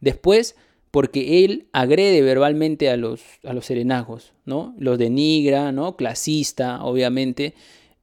[0.00, 0.56] Después,
[0.90, 4.74] porque él agrede verbalmente a los, a los serenazgos, ¿no?
[4.78, 5.96] Los denigra, ¿no?
[5.96, 7.54] Clasista, obviamente.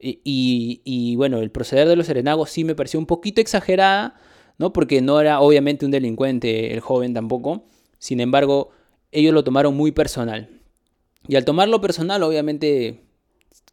[0.03, 4.15] Y, bueno, el proceder de los serenagos sí me pareció un poquito exagerada,
[4.57, 4.73] ¿no?
[4.73, 7.65] Porque no era obviamente un delincuente el joven tampoco.
[7.99, 8.69] Sin embargo,
[9.11, 10.49] ellos lo tomaron muy personal.
[11.27, 13.01] Y al tomarlo personal, obviamente,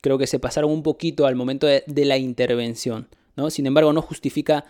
[0.00, 3.50] creo que se pasaron un poquito al momento de, la intervención, ¿no?
[3.50, 4.64] Sin embargo, no justifica,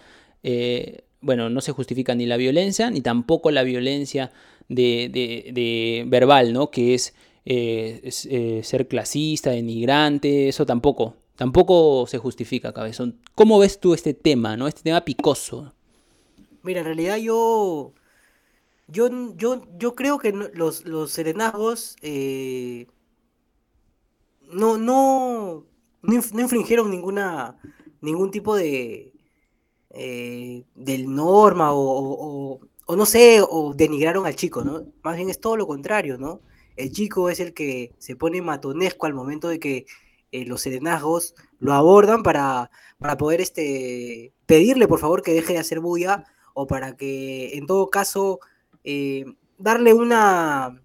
[0.45, 4.31] eh, bueno, no se justifica ni la violencia, ni tampoco la violencia
[4.69, 6.71] de, de- de verbal, ¿no?
[6.71, 13.19] Que es, eh, eh, ser clasista, denigrante, eso tampoco, tampoco se justifica, cabezón.
[13.37, 14.67] ¿Cómo ves tú este tema, ¿no?
[14.67, 15.73] Este tema picoso.
[16.63, 17.95] Mira, en realidad yo.
[18.91, 22.87] Yo, yo, yo creo que los, los serenazgos eh,
[24.51, 25.65] no, no,
[26.03, 27.59] no, inf- no infringieron ninguna,
[28.01, 29.13] ningún tipo de,
[29.91, 31.81] eh, de norma o-
[32.55, 34.87] o- o no sé, o denigraron al chico, ¿no?
[35.03, 36.41] Más bien es todo lo contrario, ¿no?
[36.77, 39.85] El chico es el que se pone matonesco al momento de que
[40.33, 45.59] eh, los serenazgos lo abordan para, para poder este, pedirle por favor que deje de
[45.61, 48.41] hacer bulla o para que en todo caso
[48.85, 49.25] eh,
[49.59, 50.81] darle una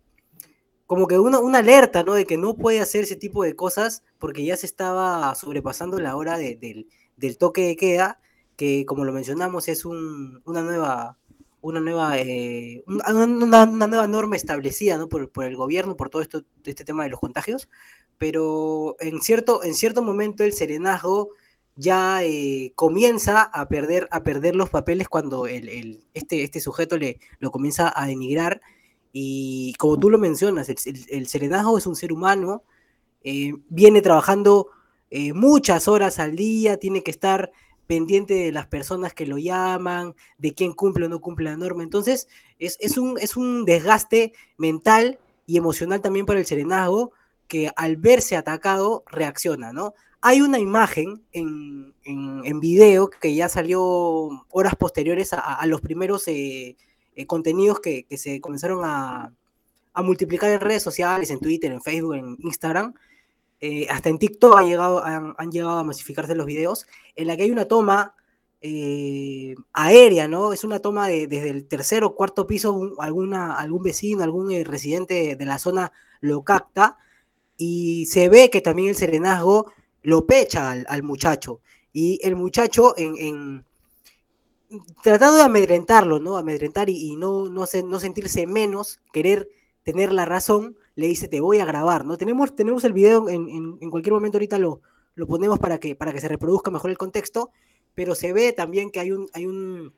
[0.85, 2.13] como que una, una alerta, ¿no?
[2.13, 6.15] De que no puede hacer ese tipo de cosas porque ya se estaba sobrepasando la
[6.15, 8.19] hora de- del, del toque de queda,
[8.57, 11.17] que como lo mencionamos es un- una nueva
[11.61, 15.07] una nueva eh, una, una- nueva norma establecida ¿no?
[15.07, 17.69] por, por el gobierno por todo esto este tema de los contagios
[18.17, 21.29] pero en cierto en cierto momento el serenazgo
[21.75, 26.97] ya eh, comienza a perder, a perder los papeles cuando el, el- este, este sujeto
[26.97, 28.61] le, lo comienza a denigrar.
[29.11, 30.77] Y como tú lo mencionas, el,
[31.09, 32.63] el- serenazgo es un ser humano,
[33.23, 34.67] eh, viene trabajando
[35.09, 37.51] eh, muchas horas al día, tiene que estar
[37.87, 41.83] pendiente de las personas que lo llaman, de quién cumple o no cumple la norma.
[41.83, 42.27] Entonces,
[42.59, 47.11] es, es, un, es un desgaste mental y emocional también para el serenazgo
[47.53, 49.93] que al verse atacado reacciona, ¿no?
[50.21, 53.83] Hay una imagen en, en, video que ya salió
[54.49, 56.77] horas posteriores a, los primeros eh,
[57.15, 59.31] eh, contenidos que, que, se comenzaron a,
[59.93, 62.95] a, multiplicar en redes sociales, en Twitter, en Facebook, en Instagram.
[63.61, 67.37] Eh, hasta en TikTok han llegado, han, han, llegado a masificarse los videos, en la
[67.37, 68.15] que hay una toma
[69.73, 70.53] aérea, ¿no?
[70.53, 74.49] Es una toma de, desde el tercer o cuarto piso, un, alguna, algún vecino, algún
[74.65, 76.97] residente de la zona lo capta
[77.57, 81.61] y se ve que también el serenazgo lo pecha al, al muchacho.
[81.91, 83.65] Y el muchacho, en, en,
[85.03, 86.37] tratando de amedrentarlo, ¿no?
[86.37, 89.47] Amedrentar y, y no, no, se, no sentirse menos, querer
[89.83, 92.17] tener la razón, le dice, te voy a grabar, ¿no?
[92.17, 94.81] Tenemos, tenemos el video en, en, en cualquier momento, ahorita lo,
[95.15, 97.51] lo ponemos para que, para que se reproduzca mejor el contexto,
[97.93, 99.93] pero se ve también que hay un, hay un,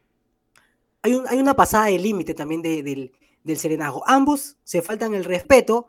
[1.01, 3.11] hay, un, hay una pasada de límite también de, del,
[3.43, 4.03] del serenazgo.
[4.05, 5.87] Ambos se faltan el respeto,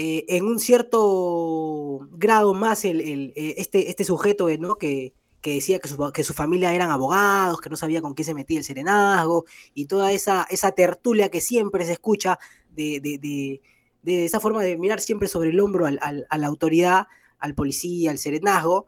[0.00, 4.76] eh, en un cierto grado más el, el, eh, este, este sujeto ¿no?
[4.76, 8.22] que, que decía que su, que su, familia eran abogados, que no sabía con qué
[8.22, 12.38] se metía el serenazgo, y toda esa, esa tertulia que siempre se escucha
[12.70, 13.60] de, de,
[14.04, 17.08] de, esa forma de mirar siempre sobre el hombro a la autoridad,
[17.40, 18.86] al policía, al serenazgo.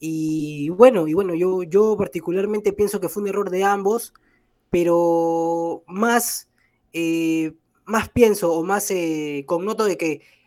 [0.00, 4.14] Y bueno, y bueno, yo, yo particularmente pienso que fue un error de ambos,
[4.68, 6.48] pero más,
[6.92, 7.52] eh,
[7.84, 10.39] más pienso o más eh, connoto de que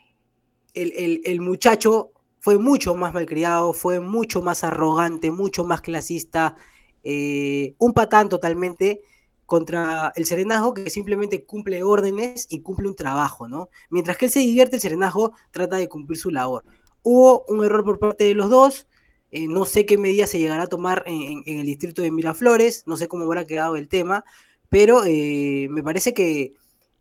[0.73, 6.57] el, el, el, muchacho fue mucho más malcriado, fue mucho más arrogante, mucho más clasista,
[7.03, 9.01] eh, un patán totalmente
[9.45, 13.69] contra el serenazgo que simplemente cumple órdenes y cumple un trabajo, ¿no?
[13.89, 16.63] Mientras que él se divierte, el serenazgo trata de cumplir su labor.
[17.01, 18.88] Hubo un error por parte de los dos,
[19.31, 22.97] eh, no sé qué medidas se llegará a tomar en, el distrito de Miraflores, no
[22.97, 24.23] sé cómo habrá quedado el tema,
[24.69, 26.55] pero eh, me parece que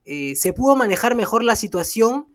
[0.04, 2.31] se pudo manejar mejor la situación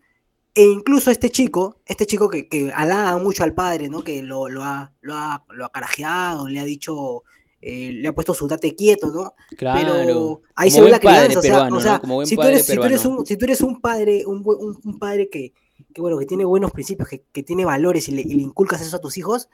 [0.54, 4.02] e incluso este chico, este chico que, que halaga mucho al padre, ¿no?
[4.02, 7.22] que lo, lo, ha, lo, ha, lo ha carajeado, le ha dicho,
[7.60, 9.34] eh, le ha puesto su date quieto, ¿no?
[9.56, 9.78] Claro.
[9.78, 12.82] Pero ahí como se ve la crianza, peruano, o sea, si, tú eres, si, tú
[12.82, 15.52] eres, un, si tú eres un padre, un, un, un padre que,
[15.94, 18.80] que, bueno, que tiene buenos principios, que, que tiene valores y le, y le, inculcas
[18.80, 19.48] eso a tus hijos,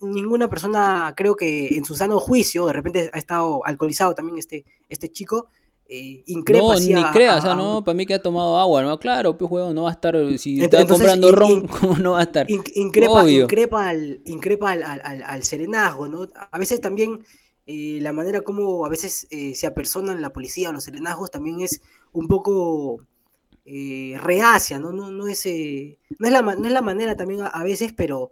[0.00, 4.64] ninguna persona, creo que en su sano juicio, de repente ha estado alcoholizado también este,
[4.88, 5.48] este chico,
[5.86, 8.82] eh, increpa no, ni crea, a, o sea, no, para mí que ha tomado agua,
[8.82, 8.98] ¿no?
[8.98, 12.12] Claro, pues juego, no va a estar, si Entonces, está comprando in, ron, ¿cómo no
[12.12, 12.50] va a estar?
[12.50, 16.26] In, increpa, increpa, al, increpa al, al, al, serenazgo, ¿no?
[16.50, 17.24] A veces también
[17.66, 21.60] eh, la manera como a veces eh, se apersonan la policía o los serenazgos también
[21.60, 23.00] es un poco
[23.66, 24.92] eh, reacia, ¿no?
[24.92, 27.92] No, no, es, eh, no, es la, no es la manera también a, a veces,
[27.94, 28.30] pero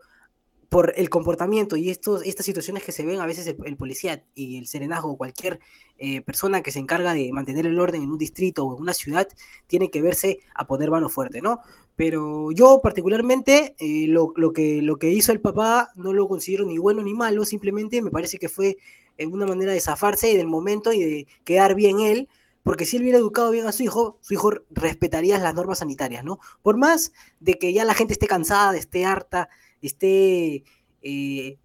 [0.72, 4.56] por el comportamiento y estos, estas situaciones que se ven a veces el, policía y
[4.56, 5.60] el serenazgo, cualquier
[5.98, 8.94] eh, persona que se encarga de mantener el orden en un distrito o en una
[8.94, 9.28] ciudad,
[9.66, 11.60] tiene que verse a poner mano fuerte, ¿no?
[11.94, 16.64] Pero yo particularmente eh, lo, lo, que, lo que hizo el papá no lo considero
[16.64, 18.78] ni bueno ni malo, simplemente me parece que fue
[19.30, 22.30] una manera de zafarse del momento y de quedar bien él,
[22.62, 26.24] porque si él hubiera educado bien a su hijo, su hijo respetaría las normas sanitarias,
[26.24, 26.38] ¿no?
[26.62, 29.50] Por más de que ya la gente esté cansada, esté harta,
[29.86, 30.64] esté,
[31.02, 31.58] eh,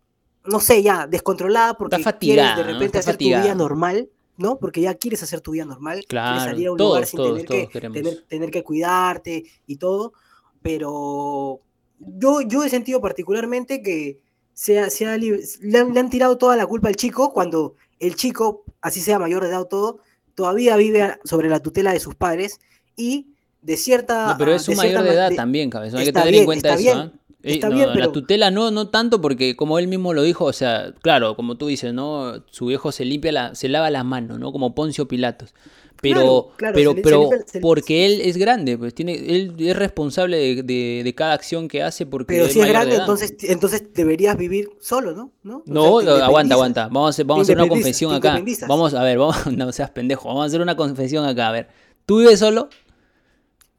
[0.46, 3.44] no sé, ya descontrolada porque quieres de repente hacer fatigada.
[3.44, 4.58] tu vida normal, ¿no?
[4.60, 7.18] Porque ya quieres hacer tu vida normal, claro, quieres salir a un todos, lugar sin
[7.18, 10.14] todos, tener, todos que, tener, tener, que cuidarte y todo,
[10.62, 11.62] pero
[12.00, 14.20] yo, yo he sentido particularmente que
[14.54, 15.40] se ha, se ha, le,
[15.78, 19.44] han, le han tirado toda la culpa al chico cuando el chico, así sea mayor
[19.44, 20.00] de edad o todo,
[20.36, 22.60] todavía vive sobre la tutela de sus padres
[22.96, 23.28] y
[23.62, 24.28] de cierta...
[24.28, 26.46] No, pero es un mayor de edad de, también, cabezón, hay que tener bien, en
[26.46, 27.12] cuenta eso, bien, ¿eh?
[27.44, 28.08] Está no, bien, pero...
[28.08, 31.56] La tutela no, no tanto porque como él mismo lo dijo, o sea, claro, como
[31.56, 32.44] tú dices, ¿no?
[32.50, 34.52] Su viejo se limpia, la, se lava las manos, ¿no?
[34.52, 35.54] Como Poncio Pilatos.
[36.02, 37.30] Pero, claro, claro, pero, pero
[37.62, 41.82] porque él es grande, pues tiene, él es responsable de, de, de cada acción que
[41.82, 45.32] hace porque Pero si es grande, entonces, entonces deberías vivir solo, ¿no?
[45.42, 46.88] No, no o sea, aguanta, aguanta.
[46.88, 48.40] Vamos a hacer, vamos a hacer una confesión acá.
[48.68, 51.50] Vamos a ver, vamos, no seas pendejo, vamos a hacer una confesión acá.
[51.50, 51.68] A ver,
[52.06, 52.70] ¿tú vives solo?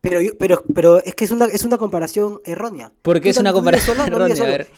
[0.01, 2.93] Pero, pero, pero es que es una, es una comparación errónea.
[3.03, 4.35] ¿Por qué es una comparación errónea?
[4.37, 4.69] No a ver.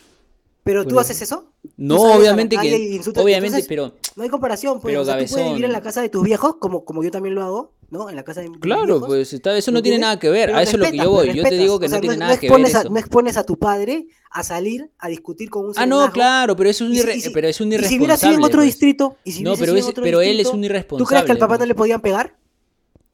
[0.63, 1.53] ¿Pero tú haces eso?
[1.77, 3.01] No, obviamente que.
[3.17, 3.95] Obviamente, Entonces, pero.
[4.17, 4.93] No hay comparación, pues.
[4.93, 7.11] Pero o sea, tú puedes vivir en la casa de tus viejos, como, como yo
[7.11, 8.11] también lo hago, ¿no?
[8.11, 10.55] En la casa de mis Claro, viejos, pues está, eso no tiene nada que ver.
[10.55, 11.35] A eso es lo que yo voy.
[11.35, 12.77] Yo te digo que o sea, no tiene no, nada no que ver.
[12.77, 16.55] A, no expones a tu padre a salir a discutir con un Ah, no, claro,
[16.57, 17.95] pero eso es un, irre y si, pero es un irresponsable.
[17.95, 18.67] Y si hubiera sido en otro pues.
[18.67, 19.17] distrito.
[19.25, 21.05] Y si no, pero, es, pero distrito, él es un irresponsable.
[21.05, 21.61] ¿Tú crees que al papá pues.
[21.61, 22.37] no le podían pegar?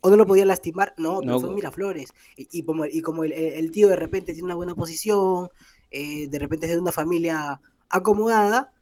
[0.06, 0.94] ¿O no lo podían lastimar?
[0.98, 1.40] No, pero No.
[1.40, 2.10] fue Miraflores.
[2.36, 5.48] Y, y como, y como el, el, tío de repente tiene una buena posición,
[5.90, 8.72] eh, de repente es de una familia acomodada,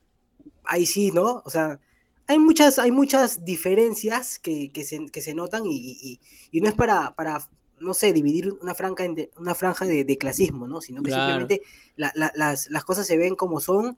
[0.65, 1.41] ahí sí, ¿no?
[1.47, 1.81] O sea,
[2.27, 6.21] hay muchas, hay muchas diferencias que, que, se, que se notan y, y-
[6.53, 7.49] y no es para, para,
[7.81, 10.83] no sé, dividir una en de- una franja de, de clasismo, ¿no?
[10.83, 11.23] Sino que Claro.
[11.23, 11.63] simplemente
[11.97, 13.97] la- la- las, las cosas se ven como son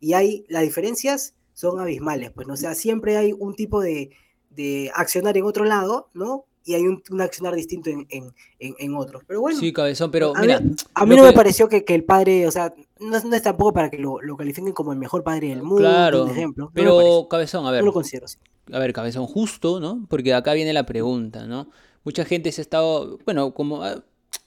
[0.00, 2.54] y hay, las diferencias son abismales, pues, ¿no?
[2.54, 4.10] O sea, siempre hay un tipo de,
[4.50, 6.46] de accionar en otro lado, ¿no?
[6.64, 9.22] Y hay un, un accionar distinto en, en, en, en otros.
[9.26, 10.60] Pero bueno, Sí, cabezón, pero a mira.
[10.60, 13.24] mí, a mí lo no me pareció que, que el padre, o sea, no, es-
[13.24, 16.24] no es tampoco para que lo, lo califiquen como el mejor padre del mundo, Claro,
[16.24, 16.66] un ejemplo.
[16.66, 17.80] No pero cabezón, a ver.
[17.80, 18.38] no lo considero así.
[18.72, 20.06] A ver, cabezón, justo, ¿no?
[20.08, 21.68] Porque acá viene la pregunta, ¿no?
[22.04, 24.02] Mucha gente se ha estado, bueno, como ah,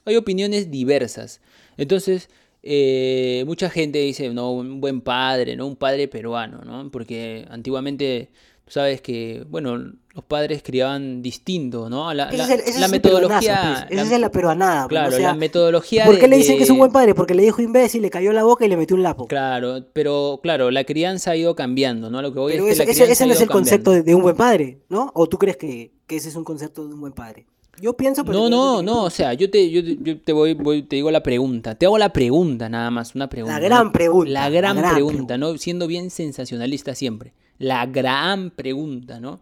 [0.06, 1.40] hay opiniones diversas.
[1.76, 2.30] Entonces,
[2.62, 5.66] eh, mucha gente dice, no, un buen padre, ¿no?
[5.66, 6.90] Un padre peruano, ¿no?
[6.90, 8.30] Porque antiguamente,
[8.66, 12.12] sabes que, bueno, los padres criaban distinto, ¿no?
[12.14, 13.38] La, la- el, la metodología,
[13.86, 14.88] pues, la- Esa es la peruanada.
[14.88, 17.14] claro, o sea, la metodología ¿Por de- qué le dicen que es un buen padre?
[17.14, 19.26] Porque le dijo imbécil, le cayó la boca y le metió un lapo.
[19.26, 22.22] Claro, pero claro, la crianza ha ido cambiando, ¿no?
[22.22, 24.22] Lo que voy Pero es que ese, la no es el concepto de, de un
[24.22, 25.10] buen padre, ¿no?
[25.14, 27.46] ¿O tú crees que, que ese es un concepto de un buen padre?
[27.78, 28.24] Yo pienso...
[28.24, 31.22] No, no, no, o sea, yo te, yo, yo te voy, voy- te digo la
[31.22, 33.60] pregunta, te hago la pregunta nada más, una pregunta.
[33.60, 33.92] gran ¿no?
[33.92, 35.58] pregunta, La la gran gran pregunta, ¿no?
[35.58, 37.34] Siendo bien sensacionalista siempre.
[37.58, 39.40] La gran pregunta, ¿no?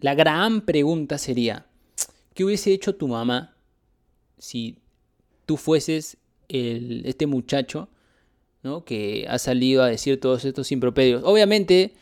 [0.00, 1.66] La gran pregunta sería,
[2.34, 3.54] ¿qué hubiese hecho tu mamá
[4.38, 4.78] si
[5.46, 7.88] tú fueses el, este muchacho,
[8.62, 8.84] ¿no?
[8.84, 11.22] Que ha salido a decir todos estos impropedios.
[11.24, 11.94] Obviamente,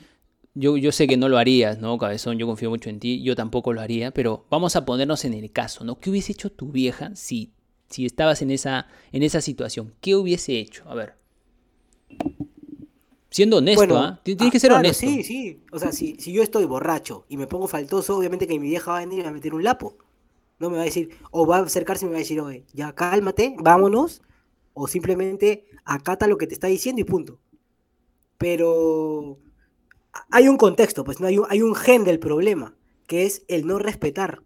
[0.55, 2.39] yo, yo sé que no lo harías, ¿no, cabezón?
[2.39, 5.51] Yo confío mucho en ti, yo tampoco lo haría, pero vamos a ponernos en el
[5.53, 5.99] caso, ¿no?
[5.99, 7.53] ¿Qué hubiese hecho tu vieja si,
[7.89, 9.95] si estabas en esa, en esa situación?
[10.01, 10.85] ¿Qué hubiese hecho?
[10.89, 11.15] A ver.
[13.33, 14.21] Siendo honesto, Bueno, ¿ah?
[14.23, 15.07] Ti- Tienes ah, que ser claro, honesto.
[15.07, 15.65] Sí, sí.
[15.73, 18.93] O sea, si, si yo estoy borracho y me pongo faltoso, obviamente que mi vieja
[18.93, 19.97] va a venir y me va a meter un lapo.
[20.59, 22.65] No me va a decir, o va a acercarse y me va a decir, oye,
[22.75, 24.23] ya cálmate, vámonos.
[24.75, 27.41] O simplemente acata lo que te está diciendo y punto.
[28.39, 29.39] Pero
[30.31, 32.77] hay un contexto, pues no hay un, hay un gen del problema,
[33.09, 34.45] que es el no respetar.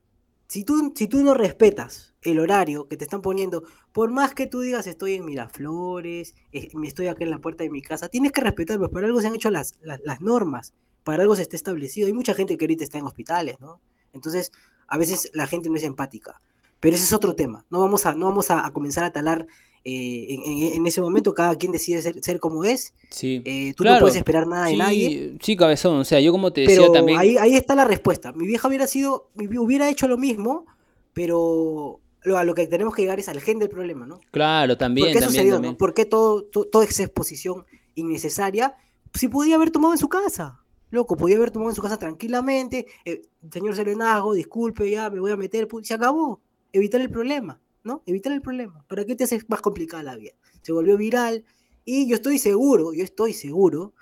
[0.48, 3.62] Si tú, si tú no respetas el horario que te están poniendo,
[3.92, 6.34] por más que tú digas estoy en Miraflores,
[6.74, 9.20] me estoy acá en la puerta de mi casa, tienes que respetar, pues para algo
[9.20, 10.72] se han hecho las, las, las normas,
[11.04, 12.06] para algo se está establecido.
[12.06, 13.80] Hay mucha gente que ahorita está en hospitales, ¿no?
[14.12, 14.50] Entonces,
[14.88, 16.40] a veces la gente no es empática.
[16.80, 17.64] Pero ese es otro tema.
[17.70, 19.46] No vamos a, no vamos a, a comenzar a talar
[19.84, 20.26] eh,
[20.74, 22.92] en, ese momento, cada quien decide ser, ser como es.
[23.08, 23.40] Sí.
[23.44, 24.00] Eh, tú no Claro.
[24.02, 25.36] puedes esperar nada de sí, nadie.
[25.40, 25.98] sí, cabezón.
[25.98, 27.18] O sea, yo como te decía Pero también.
[27.18, 28.32] ahí, ahí está la respuesta.
[28.32, 30.66] Mi vieja hubiera sido, hubiera hecho lo mismo,
[31.12, 32.00] pero
[32.34, 34.20] a lo que tenemos que llegar es al gen del problema, ¿no?
[34.30, 35.54] Claro, también, ¿Por qué también, sucedió?
[35.54, 35.72] también.
[35.74, 35.78] ¿no?
[35.78, 38.74] ¿Por qué todo, to- toda esa exposición innecesaria?
[39.14, 40.60] Si podía haber tomado en su casa.
[40.90, 42.86] Loco, podía haber tomado en su casa tranquilamente.
[43.04, 45.68] eh, señor Serenazgo, disculpe, ya me voy a meter.
[45.82, 46.40] Se acabó.
[46.72, 48.02] Evitar el problema, ¿no?
[48.06, 48.84] Evitar el problema.
[48.88, 50.32] ¿Para qué te haces más complicada la vida?
[50.62, 51.44] Se volvió viral.
[51.84, 53.94] Y yo estoy seguro, yo estoy seguro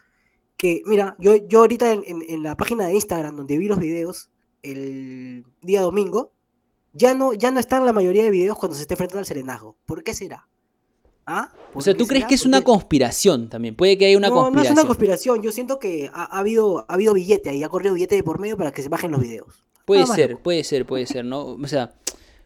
[0.56, 3.78] que, mira, yo, yo ahorita en, en- en la página de Instagram donde vi los
[3.78, 4.30] videos
[4.62, 6.32] el día domingo,
[6.94, 9.76] ya no, ya no están la mayoría de videos cuando se esté enfrentando al serenazgo.
[9.84, 10.48] ¿Por qué será?
[11.26, 11.52] ¿Ah?
[11.70, 12.28] O ¿Por sea, ¿tú crees será?
[12.28, 13.74] que es una conspiración también?
[13.74, 14.78] Puede que haya una no, no es conspiración.
[14.78, 15.42] una conspiración.
[15.42, 18.38] Yo siento que ha, ha habido, ha habido billete ahí, ha corrido billete de por
[18.38, 19.64] medio para que se bajen los videos.
[19.84, 21.44] Puede ser, puede ser, puede ser, ¿no?
[21.44, 21.94] O sea,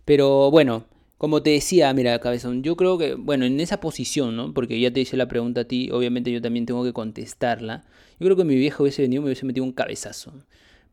[0.05, 0.85] pero bueno,
[1.19, 4.55] como te decía, mira, cabezón, yo creo que, bueno, en esa posición, ¿no?
[4.55, 7.85] Porque ya te hice la pregunta a ti, obviamente yo también tengo que contestarla.
[8.19, 10.33] Yo creo que mi viejo hubiese venido me hubiese metido un cabezazo.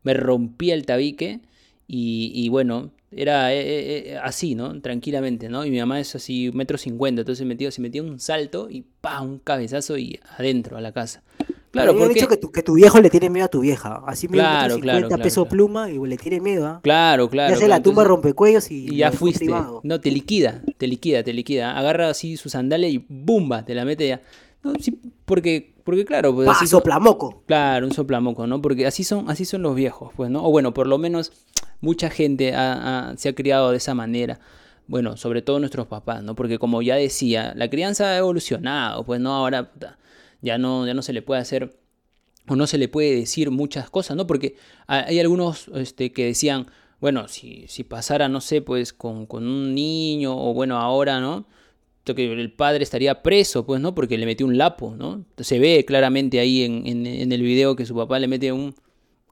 [0.02, 1.40] Me rompía el tabique
[1.88, 4.80] y, y bueno, era eh, eh, eh, así, ¿no?
[4.80, 5.64] Tranquilamente, ¿no?
[5.64, 9.20] Y mi mamá es así, metro cincuenta, entonces metió, se metía un salto y pa,
[9.22, 11.22] un cabezazo y adentro a la casa.
[11.70, 12.14] Claro, porque...
[12.14, 14.02] dicho que tu, que tu viejo le tiene miedo a tu vieja.
[14.06, 16.66] Así mismo, Claro, metro claro, 50, claro, peso pluma y le tiene miedo.
[16.66, 16.80] ¿ah?
[16.82, 17.54] Claro, claro.
[17.54, 19.40] se claro, la tumba entonces- rompecuellos y, Y ya fuiste.
[19.40, 19.80] privado.
[19.84, 21.76] No, te liquida, te liquida, te liquida.
[21.76, 23.64] Agarra así su sandalia y ¡bumba!
[23.64, 24.22] Te la mete ya.
[24.62, 27.42] No, sí, porque, porque claro, pues Pa, así son- soplamoco.
[27.46, 28.60] Claro, un soplamoco, ¿no?
[28.60, 30.44] Porque así son, así son los viejos, pues, ¿no?
[30.44, 31.32] O bueno, por lo menos
[31.80, 34.38] mucha gente ha- ha- se ha criado de esa manera.
[34.88, 36.34] Bueno, sobre todo nuestros papás, ¿no?
[36.36, 39.32] Porque como ya decía, la crianza ha evolucionado, pues, ¿no?
[39.34, 39.72] Ahora
[40.42, 41.78] ya no, ya no se le puede hacer
[42.48, 44.26] o no se le puede decir muchas cosas, ¿no?
[44.26, 46.66] Porque ha- hay algunos este, que decían,
[47.00, 51.46] bueno, si, si pasara, no sé, pues con, con un niño, o bueno, ahora, ¿no?
[52.14, 53.94] Que el padre estaría preso, pues, ¿no?
[53.94, 55.24] Porque le metió un lapo, ¿no?
[55.38, 58.74] Se ve claramente ahí en, en- en el video que su papá le mete un,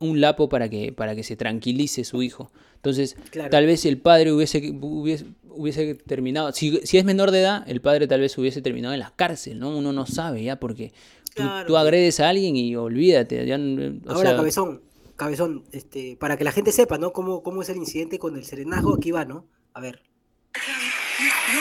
[0.00, 2.50] un lapo para que, para que se tranquilice su hijo.
[2.76, 3.50] Entonces, Claro.
[3.50, 7.80] tal vez el padre hubiese, hubiese, hubiese terminado, si, si es menor de edad, el
[7.80, 9.76] padre tal vez hubiese terminado en la cárcel, ¿no?
[9.76, 10.92] Uno no sabe ya, porque
[11.34, 13.46] tú, Claro, tú agredes a alguien y olvídate.
[13.46, 14.82] ya no- o Ahora, sea, cabezón,
[15.16, 17.12] cabezón, este, para que la gente sepa, ¿no?
[17.12, 19.46] Cómo, cómo es el incidente con el serenazgo, aquí va, ¿no?
[19.72, 20.02] A ver.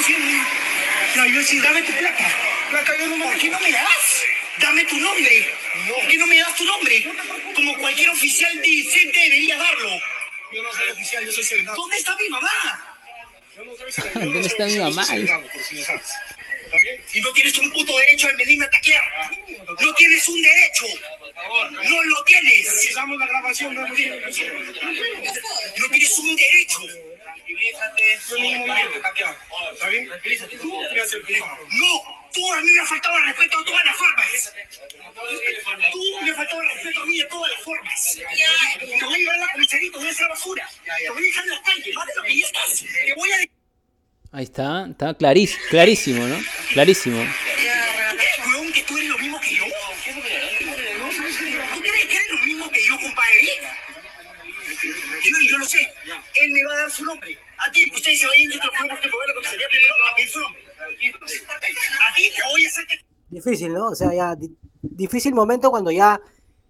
[0.05, 0.72] Sí, no,
[1.15, 2.25] yo sí, dame tu plata.
[2.69, 4.23] plata yo no ¿Por qué no me la das?
[4.59, 5.49] Dame tu nombre.
[5.87, 7.07] ¿Por qué no me das tu nombre?
[7.55, 9.89] Como cualquier oficial decente debería darlo.
[10.51, 11.77] Yo no soy oficial, yo soy serenado.
[11.77, 12.97] ¿Dónde está mi mamá?
[14.13, 15.05] ¿Dónde está mi mamá?
[17.13, 19.03] Y no tienes un puto derecho de venirme a taquear.
[19.79, 20.85] No tienes un derecho.
[21.83, 22.67] No lo tienes.
[22.67, 24.37] Precisamos la grabación, no No tienes
[26.19, 26.79] un derecho.
[29.73, 30.07] ¿Está bien?
[30.07, 32.03] No,
[32.33, 34.53] tú a mí me has faltado el respeto de todas las formas.
[35.91, 38.17] Tú me has faltado el respeto a mí de todas las formas.
[38.79, 40.69] Te voy a llevar a la comisaría y te voy a hacer basura.
[40.85, 41.93] Te voy a dejar en la calle.
[41.93, 42.85] Más de lo que ya estás.
[43.05, 43.37] Te voy a
[44.35, 46.43] Ahí está, está clarísimo, clarísimo, ¿no?
[46.71, 47.23] Clarísimo.
[56.43, 57.65] A.
[57.65, 58.89] A a a a.
[60.85, 60.89] A
[62.09, 62.13] a.
[63.29, 63.87] Difícil, ¿no?
[63.87, 66.19] O sea, ya di- difícil momento cuando ya,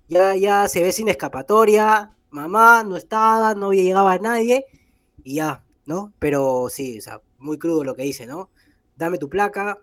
[0.07, 4.65] ya, ya se ve sin escapatoria, mamá no estaba, no llegaba nadie
[5.23, 6.13] y ya, ¿no?
[6.19, 8.49] Pero sí, o sea, muy crudo lo que dice, ¿no?
[8.95, 9.79] Dame tu placa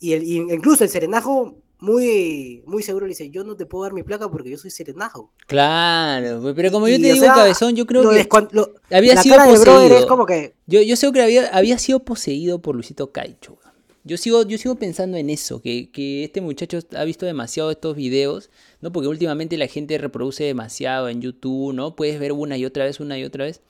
[0.00, 3.82] y, el, y incluso el serenajo muy, muy seguro le dice, yo no te puedo
[3.82, 5.32] dar mi placa porque yo soy serenajo.
[5.48, 9.16] Claro, pero como yo Y, te digo, sea, cabezón, yo creo lo que lo- había
[9.16, 10.06] la sido cara es poseído.
[10.06, 13.58] como que, Yo, yo sé que había, había sido poseído por Luisito Caicho.
[14.04, 17.94] Yo sigo, yo sigo pensando en eso, que, que este muchacho ha visto demasiado estos
[17.96, 18.90] videos, ¿no?
[18.92, 21.94] Porque últimamente la gente reproduce demasiado en YouTube, ¿no?
[21.94, 23.60] Puedes ver una y otra vez, una y otra vez.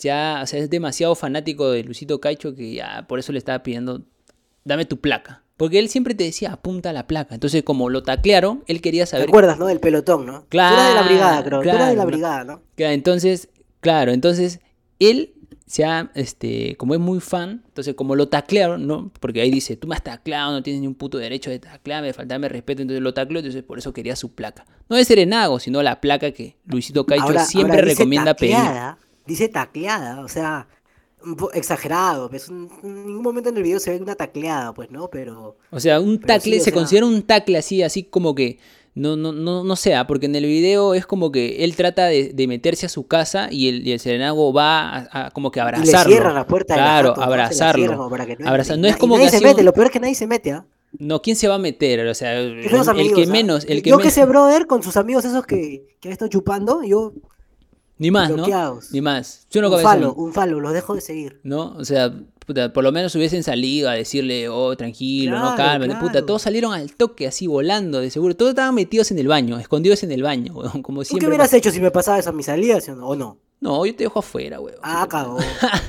[0.00, 3.62] Ya, o sea, es demasiado fanático de Luisito Caicho que ya por eso le estaba
[3.62, 4.02] pidiendo,
[4.64, 5.43] dame tu placa.
[5.56, 7.34] Porque él siempre te decía, apunta la placa.
[7.34, 9.66] Entonces, como lo taclearon, él quería ¿te saber acuerdas, no?
[9.66, 10.42] Del pelotón, ¿no?
[10.48, 11.60] Tú eras de la brigada, creo.
[11.60, 12.62] Tú eras de Claro, la brigada, ¿no?
[12.74, 13.48] Claro, entonces,
[13.80, 14.60] claro, entonces
[14.98, 15.30] él
[15.66, 19.12] se ha, este, como es muy fan, entonces como lo taclearon, ¿no?
[19.20, 22.12] Porque ahí dice, tú me has tacleado, no tienes ni un puto derecho de taclearme,
[22.12, 24.66] faltarme respeto, entonces lo tacleó, entonces por eso quería su placa.
[24.88, 28.54] No de Serenago, sino la placa que Luisito Caicho Ahora- siempre ahora dice recomienda pedir.
[28.56, 30.68] tacleada, Dice tacleada, o sea,
[31.54, 32.28] exagerado.
[32.30, 35.08] Pues, en ningún momento en el video se ve una tacleada, pues, ¿no?
[35.08, 38.58] Pero O sea, un tacle, sí, se sea- considera un tacle así, así como que,
[38.96, 42.28] no, no, no, no sea, porque en el video es como que él trata de,
[42.32, 45.58] de meterse a su casa y el, y el Serenago va a, a como que
[45.58, 46.12] y le abrazarlo.
[46.12, 47.96] cierran la puerta Claro, abrazarlo.
[47.96, 49.60] como para que no, Abrazar- y no es na- y como nadie que se mete,
[49.60, 50.64] un- lo peor es que nadie se mete, ¿ah?
[50.96, 52.06] No, ¿quién se va a meter?
[52.06, 53.32] O sea, el, amigos, que ¿ah?
[53.32, 56.28] menos, el que yo que ese brother con sus amigos esos que, que han estado
[56.30, 57.14] chupando, yo
[57.98, 58.46] Ni más, ¿no?
[58.90, 59.46] Ni más.
[59.50, 61.40] Yo no un falo, un falo, los dejo de seguir.
[61.44, 61.74] ¿no?
[61.76, 62.12] O sea,
[62.44, 66.26] puta, por lo menos hubiesen salido a decirle, oh, tranquilo, no Claro, cálmate, puta.
[66.26, 68.34] Todos salieron al toque, así volando, de seguro.
[68.36, 71.28] Todos estaban metidos en el baño, escondidos en el baño, weón, como ¿Tú qué siempre.
[71.28, 73.06] hubieras hecho si me pasaba eso a mi salida, sí o no?
[73.08, 73.38] ¿O no?
[73.60, 74.78] Yo te dejo afuera, weón.
[74.82, 75.38] Ah, cagó.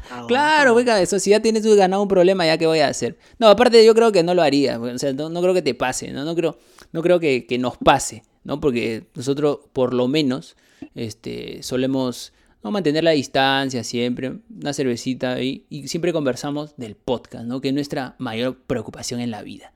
[0.08, 3.18] cagó, Claro, güey, cabezón, si ya tienes ganado un problema, ya qué voy a hacer.
[3.40, 5.74] No, aparte yo creo que no lo haría, o sea, no, no creo que te
[5.74, 6.24] pase, ¿no?
[6.24, 6.58] No creo,
[6.94, 8.62] no creo que, que nos pase, ¿no?
[8.62, 10.56] Porque nosotros, por lo menos,
[10.94, 12.72] este, solemos ¿no?
[12.72, 17.62] mantener la distancia siempre, una cervecita ahí, y siempre conversamos del podcast, ¿no?
[17.62, 19.72] Que es nuestra mayor preocupación en la vida.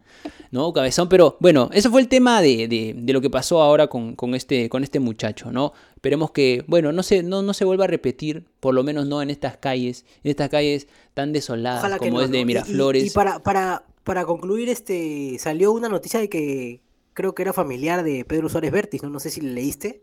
[0.51, 0.73] ¿no?
[0.73, 4.15] Cabezón, pero bueno, eso fue el tema de, de- de lo que pasó ahora con,
[4.15, 5.71] con este, con este muchacho, ¿no?
[5.95, 9.21] Esperemos que, bueno, no se, no, no se vuelva a repetir, por lo menos no
[9.21, 13.05] en estas calles, en estas calles tan desoladas Ojalá como no, es de Miraflores.
[13.05, 16.81] Y, para, para, para concluir, este salió una noticia de que
[17.13, 19.09] creo que era familiar de Pedro Suárez Vértiz, ¿no?
[19.11, 20.01] No sé si le leíste.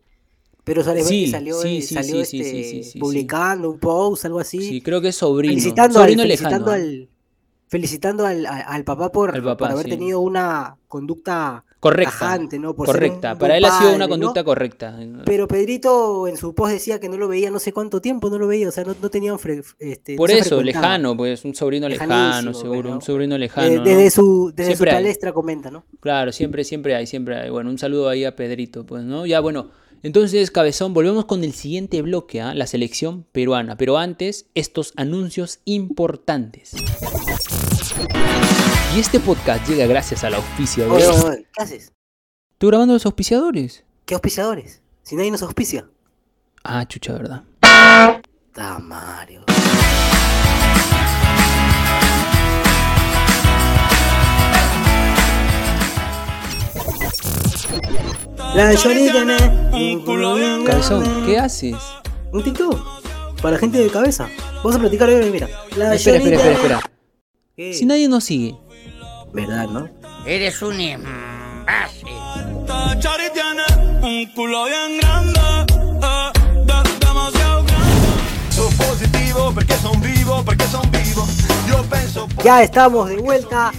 [0.66, 4.60] Sí, Vértiz salió, sí, eh, salió este, publicando un post, algo así.
[4.60, 5.52] Sí, creo que es sobrino.
[5.52, 7.08] felicitando, al, sobrino felicitando, al,
[7.68, 12.10] felicitando al, papá por, Al papá, por haber tenido una conducta Correcta.
[12.10, 12.74] tajante, ¿no?
[12.74, 13.38] Por ser un correcta.
[13.38, 14.98] Para él ha sido una conducta correcta.
[15.24, 18.38] Pero Pedrito en su post decía que no lo veía no sé cuánto tiempo, no
[18.38, 19.36] lo veía, o sea, no, no tenían
[19.78, 23.76] este, Por eso, lejano, pues, un sobrino lejano, seguro, un sobrino Eh, lejano.
[23.76, 23.84] ¿no?
[23.84, 25.84] desde su, desde su palestra comenta, ¿no?
[26.00, 27.50] Claro, siempre, siempre hay, siempre hay.
[27.50, 29.26] Bueno, un saludo ahí a Pedrito, pues, ¿no?
[29.26, 29.70] Ya, bueno,
[30.06, 32.54] entonces, Cabezón, volvemos con el siguiente bloque, ¿ah?
[32.54, 33.76] La selección peruana.
[33.76, 36.74] Pero antes, estos anuncios importantes.
[38.94, 41.44] Y este podcast llega gracias al auspicio de...
[41.52, 41.92] ¿Qué haces?
[42.56, 43.82] ¿Tú grabando los auspiciadores?
[44.04, 44.80] ¿Qué auspiciadores?
[45.02, 45.88] Si nadie nos auspicia.
[46.62, 47.42] Ah, chucha, ¿verdad?
[48.46, 49.44] Está Mario.
[58.54, 61.26] La bien Cabezón, grande.
[61.26, 61.76] ¿qué haces?
[62.32, 62.96] Un TikTok.
[63.42, 64.28] Para la gente de cabeza.
[64.56, 65.48] Vamos a platicar hoy, mira.
[65.76, 66.80] La espera, espera, espera, espera.
[67.54, 67.74] ¿Qué?
[67.74, 68.56] Si nadie nos sigue,
[69.32, 69.88] ¿Verdad, no?
[70.24, 70.78] Eres un
[73.32, 73.64] tiene
[74.02, 75.40] un culo bien grande,
[76.02, 76.32] eh,
[78.78, 81.26] positivo perché son vivo, perché son vivo.
[81.68, 83.72] Io penso Ya estamos de vuelta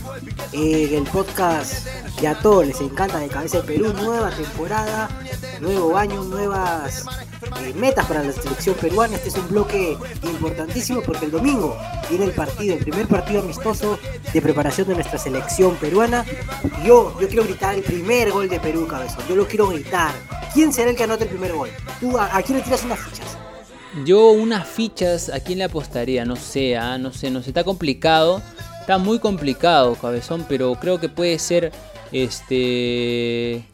[0.54, 1.88] eh, el podcast
[2.20, 5.08] que a todos les encanta de Cabeza de Perú, nueva temporada,
[5.62, 7.06] nuevo año, nuevas
[7.62, 9.16] eh, metas para la selección peruana.
[9.16, 11.78] Este es un bloque importantísimo porque el domingo
[12.10, 14.00] viene el partido, el primer partido amistoso
[14.34, 16.26] de preparación de nuestra selección peruana.
[16.84, 19.24] Yo, yo quiero gritar el primer gol de Perú, cabezón.
[19.30, 20.12] Yo lo quiero gritar.
[20.54, 21.70] ¿Quién será el que anote el primer gol?
[22.00, 23.38] ¿Tú a, quién le tiras unas fichas?
[24.06, 26.26] Yo unas fichas, ¿a quién le apostaría?
[26.26, 28.42] No sé, ah, no sé, no sé, está complicado.
[28.82, 31.74] Está muy complicado, cabezón, pero creo que puede ser
[32.12, 33.66] este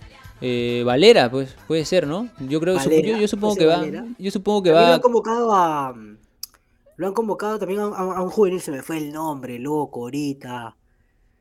[0.42, 2.30] eh, Valera, pues puede ser, ¿no?
[2.48, 3.86] Yo creo Valera, yo, yo supongo que va,
[4.18, 5.96] yo supongo que También lo va han convocado a.
[6.96, 10.02] Lo han convocado también a, a- a un juvenil, se me fue el nombre, loco,
[10.04, 10.76] ahorita.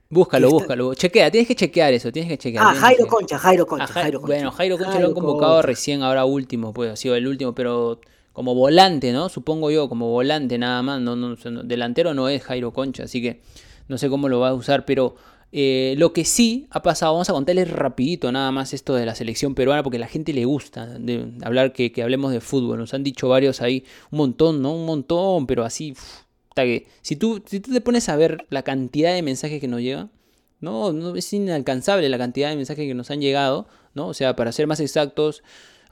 [0.09, 0.95] Búscalo, está- búscalo.
[0.95, 2.65] Chequea, tienes que chequear eso, tienes que chequear.
[2.67, 3.07] Ah, Jairo.
[3.07, 4.35] Concha, Jairo Concha, Ja- Jairo Concha.
[4.35, 5.67] Bueno, Jairo Concha lo han convocado Concha.
[5.67, 8.01] recién, ahora último, pues ha sido el último, pero
[8.33, 9.29] como volante, ¿no?
[9.29, 11.01] Supongo yo, como volante nada más.
[11.01, 11.35] No, no-
[11.65, 13.43] delantero no es Jairo Concha, así que
[13.89, 15.17] no sé cómo lo va a usar, pero
[15.55, 19.15] eh, lo que sí ha pasado, vamos a contarles rapidito nada más esto de la
[19.15, 20.99] selección peruana, porque a la gente le gusta
[21.43, 22.79] hablar que, hablemos de fútbol.
[22.79, 24.75] Nos han dicho varios ahí, un montón, ¿no?
[24.75, 25.95] Un montón, pero así,
[27.03, 30.11] si tú, si tú te pones a ver la cantidad de mensajes que nos llegan,
[30.61, 34.09] no, no es inalcanzable la cantidad de mensajes que nos han llegado, ¿no?
[34.09, 35.43] O sea, para ser más exactos,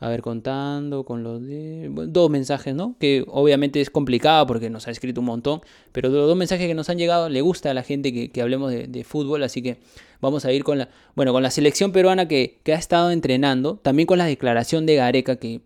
[0.03, 1.89] a ver, contando con los de...
[1.91, 2.97] bueno, dos mensajes, ¿no?
[2.99, 5.61] Que obviamente es complicado porque nos ha escrito un montón,
[5.93, 8.41] pero los dos mensajes que nos han llegado le gusta a la gente que, que
[8.41, 9.77] hablemos de, de fútbol, así que
[10.21, 10.89] vamos a ir con la...
[11.15, 14.97] Bueno, con la selección peruana que, que ha estado entrenando, también con la declaración de
[14.97, 15.61] Gareca que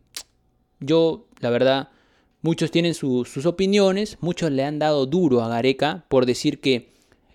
[0.80, 1.89] yo, la verdad,
[2.43, 6.93] muchos tienen su- sus opiniones, muchos le han dado duro a Gareca por decir que,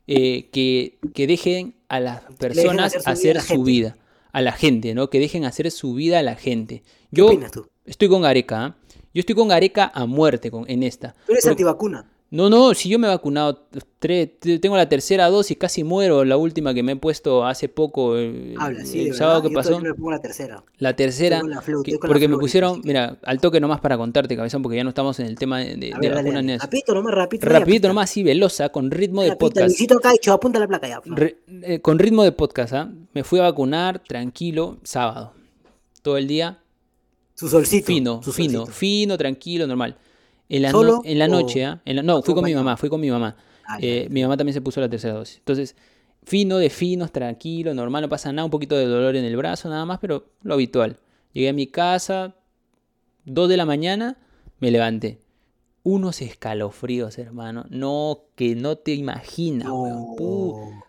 [0.07, 3.95] eh, que, que dejen a las personas hacer hacer su su vida
[4.31, 5.09] a la gente, ¿no?
[5.09, 6.81] Que dejen hacer su vida a la gente.
[6.81, 7.67] ¿Qué Yo opinas tú?
[7.85, 8.75] estoy con Gareca, ¿ah?
[9.13, 11.13] Yo estoy con Gareca a muerte con, en esta.
[11.25, 12.08] Tú eres Porque- antivacuna.
[12.31, 13.65] No, no, si yo me he vacunado,
[13.97, 14.29] tres,
[14.61, 18.53] tengo la tercera dosis, casi muero, la última que me he puesto hace poco, el,
[18.59, 19.79] Habla, sí, el sábado que Yo pasó.
[19.79, 20.63] me pongo la tercera.
[20.77, 24.35] La tercera, la flu, que- la porque me pusieron, mira, al toque nomás para contarte,
[24.35, 26.57] cabezón, porque ya no estamos en el tema de, de, ver, dale, dale.
[26.59, 27.49] Rapidito, nomás, rapidito.
[27.49, 29.67] Rapidito nomás, así, velosa, con ritmo de podcast.
[29.69, 30.95] Luisito Caicho, apunta la placa ya.
[31.01, 31.19] por favor.
[31.19, 32.91] Re- eh, con ritmo de podcast, ¿ah?
[33.13, 35.33] Me fui a vacunar tranquilo, sábado.
[36.03, 36.59] Todo el día,
[37.33, 37.87] Su solcito.
[37.87, 38.77] fino, su fino, solcito.
[38.77, 39.97] fino, tranquilo, normal.
[40.49, 41.81] En la, ¿Solo no- en la noche, ¿ah?
[41.85, 43.35] En la- no, fui con mi mamá, fui con mi mamá.
[43.67, 45.37] Ah, Eh, mi mamá también se puso la tercera dosis.
[45.37, 45.75] Entonces,
[46.23, 49.69] fino de finos, tranquilo, normal, no pasa nada, un poquito de dolor en el brazo,
[49.69, 50.97] nada más, pero lo habitual.
[51.33, 52.35] Llegué a mi casa,
[53.25, 54.17] 2 de la mañana,
[54.59, 55.19] me levanté.
[55.83, 57.65] Unos escalofríos, hermano.
[57.69, 60.15] No, que no te imaginas, weón.
[60.17, 60.83] Pu-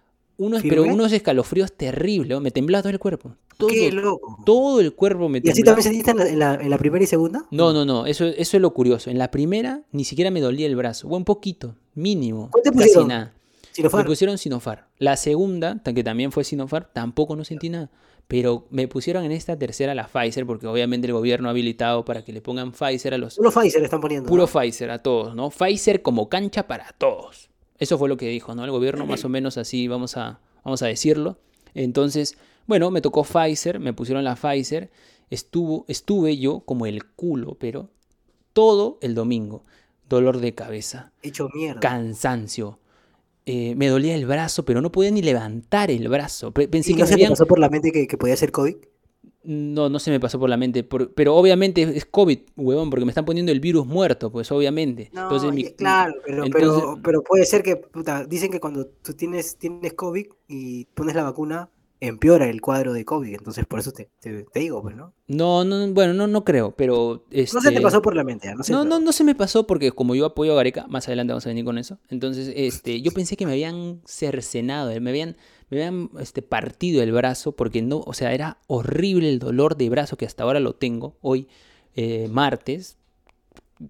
[0.62, 2.42] Pero unos escalofríos terribles, weón.
[2.42, 3.34] me temblaba todo el cuerpo.
[3.58, 4.38] Todo, Qué loco.
[4.46, 5.76] todo el cuerpo me ¿Y así temblaba.
[5.82, 7.44] también sentiste en la, en la- en la primera y segunda?
[7.50, 9.10] No, no, no, eso, eso es lo curioso.
[9.10, 12.70] En la primera ni siquiera me dolía el brazo, o un poquito, mínimo, ¿Cuál te
[12.70, 13.08] casi pusieron?
[13.08, 13.34] nada.
[13.72, 14.88] Si lo Me pusieron Sinofar.
[14.98, 17.90] La segunda, que también fue Sinofar, tampoco no sentí nada.
[18.26, 22.24] Pero me pusieron en esta tercera la Pfizer, porque obviamente el gobierno ha habilitado para
[22.24, 23.36] que le pongan Pfizer a los...
[23.36, 24.28] Puro Pfizer están poniendo.
[24.28, 24.46] Puro ¿no?
[24.48, 25.50] Pfizer a todos, ¿no?
[25.50, 27.50] Pfizer como cancha para todos.
[27.80, 28.64] Eso fue lo que dijo, ¿no?
[28.64, 31.38] El gobierno más o menos así, vamos a, vamos a decirlo.
[31.74, 34.90] Entonces, bueno, me tocó Pfizer, me pusieron la Pfizer.
[35.30, 37.90] Estuvo, estuve yo como el culo, pero
[38.52, 39.64] todo el domingo.
[40.08, 41.80] Dolor de cabeza, Hecho mierda.
[41.80, 42.78] cansancio.
[43.46, 46.52] eh, me dolía el brazo, pero no podía ni levantar el brazo.
[46.52, 47.30] Pe- Pensé ¿Y que no se habían...
[47.30, 48.76] pasó por la mente que, que podía ser COVID?
[49.42, 50.84] No, no se me pasó por la mente.
[50.84, 55.10] por- Pero obviamente es COVID, huevón, porque me están poniendo el virus muerto, pues obviamente.
[55.12, 58.86] No, Entonces, mi- claro, pero, entonces- pero, pero puede ser que, puta, dicen que cuando
[58.86, 61.70] tú tienes, tienes COVID y pones la vacuna,
[62.00, 63.34] empeora el cuadro de COVID.
[63.34, 65.12] Entonces, por eso te, te, te digo, pues, ¿no?
[65.26, 67.24] No, no, bueno, no, no creo, pero...
[67.30, 68.64] No se te este, pasó por la mente, ya, no.
[68.70, 71.44] No, no, no se me pasó porque como yo apoyo a Gareca, más adelante vamos
[71.46, 71.98] a venir con eso.
[72.08, 75.36] Entonces, este, yo pensé que me habían cercenado, me habían,
[75.70, 79.88] me habían este, partido el brazo porque no, o sea, era horrible el dolor de
[79.88, 81.16] brazo que hasta ahora lo tengo.
[81.22, 81.46] Hoy,
[81.96, 82.96] eh, martes,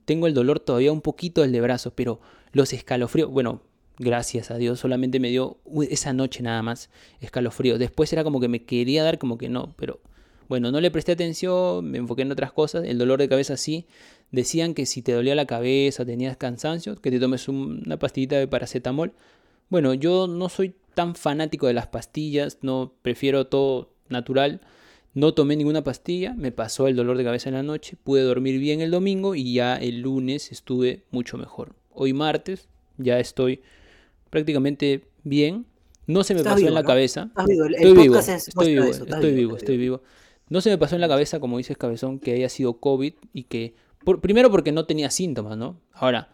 [0.04, 2.20] tengo el dolor todavía un poquito del de brazo, pero
[2.52, 3.60] los escalofríos, bueno,
[3.98, 5.58] gracias a Dios, solamente me dio
[5.88, 7.78] esa noche nada más escalofrío.
[7.78, 10.00] Después era como que me quería dar, como que no, pero
[10.48, 12.84] bueno, no le presté atención, me enfoqué en otras cosas.
[12.84, 13.86] El dolor de cabeza sí.
[14.32, 18.36] Decían que si te dolía la cabeza, tenías cansancio, que te tomes un- una pastillita
[18.36, 19.12] de paracetamol.
[19.68, 24.61] Bueno, yo no soy tan fanático de las pastillas, no prefiero todo natural.
[25.12, 28.61] No tomé ninguna pastilla, me pasó el dolor de cabeza en la noche, pude dormir
[28.61, 31.74] bien el domingo y ya el lunes estuve mucho mejor.
[31.93, 33.61] Hoy martes ya estoy
[34.30, 35.66] prácticamente bien.
[36.07, 36.86] No se me pasó vivo, en la ¿no?
[36.86, 37.30] cabeza.
[37.47, 40.03] Vivo, el- Estoy vivo, es- estoy vivo, eso, estoy vivo, vivo, estás estoy vivo.
[40.49, 43.45] No se me pasó en la cabeza, como dices Cabezón, que haya sido COVID y
[43.45, 43.74] que...
[44.05, 45.80] por- primero porque no tenía síntomas, ¿no?
[45.93, 46.30] Ahora,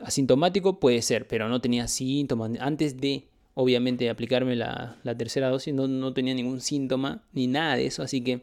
[0.00, 2.52] asintomático puede ser, pero no tenía síntomas.
[2.60, 5.72] Antes de obviamente, aplicarme la, la tercera dosis.
[5.74, 8.02] No, no tenía ningún síntoma ni nada de eso.
[8.02, 8.42] Así que,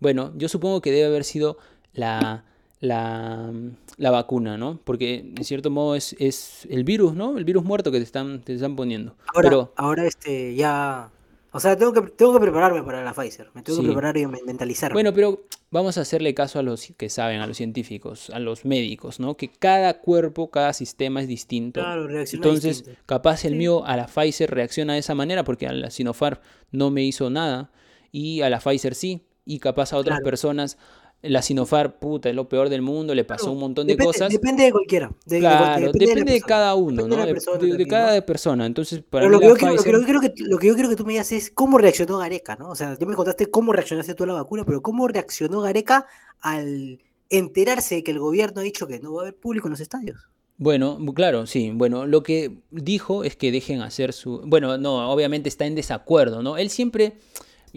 [0.00, 1.58] bueno, yo supongo que debe haber sido
[1.94, 2.44] la,
[2.80, 3.50] la,
[3.96, 4.78] la vacuna, ¿no?
[4.84, 7.38] Porque, en cierto modo, es, es el virus, ¿no?
[7.38, 9.14] El virus muerto que te están, te están poniendo.
[9.34, 11.10] Ahora, Pero, ahora este, ya.
[11.52, 13.48] O sea, tengo que, tengo que prepararme para la Pfizer.
[13.54, 13.82] Me tengo Sí.
[13.82, 14.92] que preparar y men- mentalizarme.
[14.92, 15.44] Bueno, pero
[15.76, 19.36] vamos a hacerle caso a los que saben, a los científicos, a los médicos, ¿no?
[19.36, 21.80] Que cada cuerpo, cada sistema es distinto.
[21.80, 23.00] Claro, reacciona Entonces, distinto.
[23.06, 23.58] capaz el Sí.
[23.58, 26.40] mío a la Pfizer reacciona de esa manera porque a la Sinopharm
[26.72, 27.70] no me hizo nada
[28.12, 29.22] y a la Pfizer sí.
[29.48, 30.24] Y capaz a otras Claro.
[30.24, 30.76] personas,
[31.22, 34.12] la Sinopharm, puta, es lo peor del mundo, le pasó Claro, un montón de depende,
[34.12, 34.32] cosas.
[34.32, 35.08] Depende de cualquiera.
[35.24, 37.26] de- de Claro, cualquiera, depende, de, cada uno, depende ¿no?
[37.26, 38.26] de persona también, cada ¿no?
[38.26, 38.66] persona.
[38.66, 40.58] Entonces, para Pero mí lo que, yo quiero, lo, que Pfizer- yo quiero que, lo
[40.58, 42.70] que yo quiero que tú me digas es cómo reaccionó Gareca, ¿no?
[42.70, 46.06] O sea, ya me contaste cómo reaccionaste tú a la vacuna, pero cómo reaccionó Gareca
[46.40, 49.72] al enterarse de que el gobierno ha dicho que no va a haber público en
[49.72, 50.28] los estadios.
[50.58, 51.72] Bueno, bu- claro, sí.
[51.74, 54.40] Bueno, lo que dijo es que dejen hacer su...
[54.46, 56.56] Bueno, no, obviamente está en desacuerdo, ¿no?
[56.56, 57.18] Él siempre...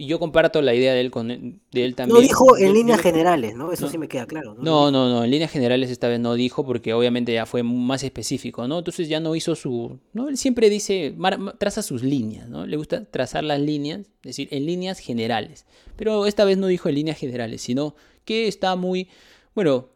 [0.00, 2.14] Y yo comparto la idea de él, con, de él también.
[2.14, 3.70] No dijo en Yo- líneas yo- generales, ¿no?
[3.70, 3.90] Eso no.
[3.92, 4.54] sí me queda claro.
[4.58, 8.02] No, no, no, en líneas generales esta vez no dijo porque obviamente ya fue más
[8.02, 8.78] específico, ¿no?
[8.78, 9.98] Entonces ya no hizo su...
[10.14, 10.28] ¿no?
[10.30, 12.66] Él siempre dice, mar- traza sus líneas, ¿no?
[12.66, 15.66] Le gusta trazar las líneas, es decir, en líneas generales.
[15.96, 17.94] Pero esta vez no dijo en líneas generales, sino
[18.24, 19.06] que está muy,
[19.54, 19.88] bueno,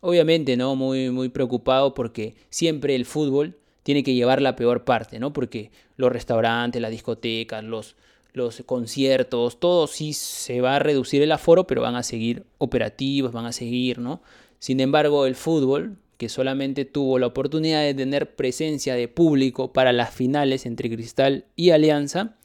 [0.00, 0.74] obviamente, ¿no?
[0.74, 5.32] Muy, muy preocupado porque siempre el fútbol tiene que llevar la peor parte, ¿no?
[5.32, 7.96] Porque los restaurantes, las discotecas, los,
[8.32, 13.32] los conciertos, todo sí se va a reducir el aforo, pero van a seguir operativos,
[13.32, 14.20] van a seguir, ¿no?
[14.58, 19.92] Sin embargo, el fútbol, que solamente tuvo la oportunidad de tener presencia de público para
[19.92, 22.36] las finales entre Cristal y Alianza,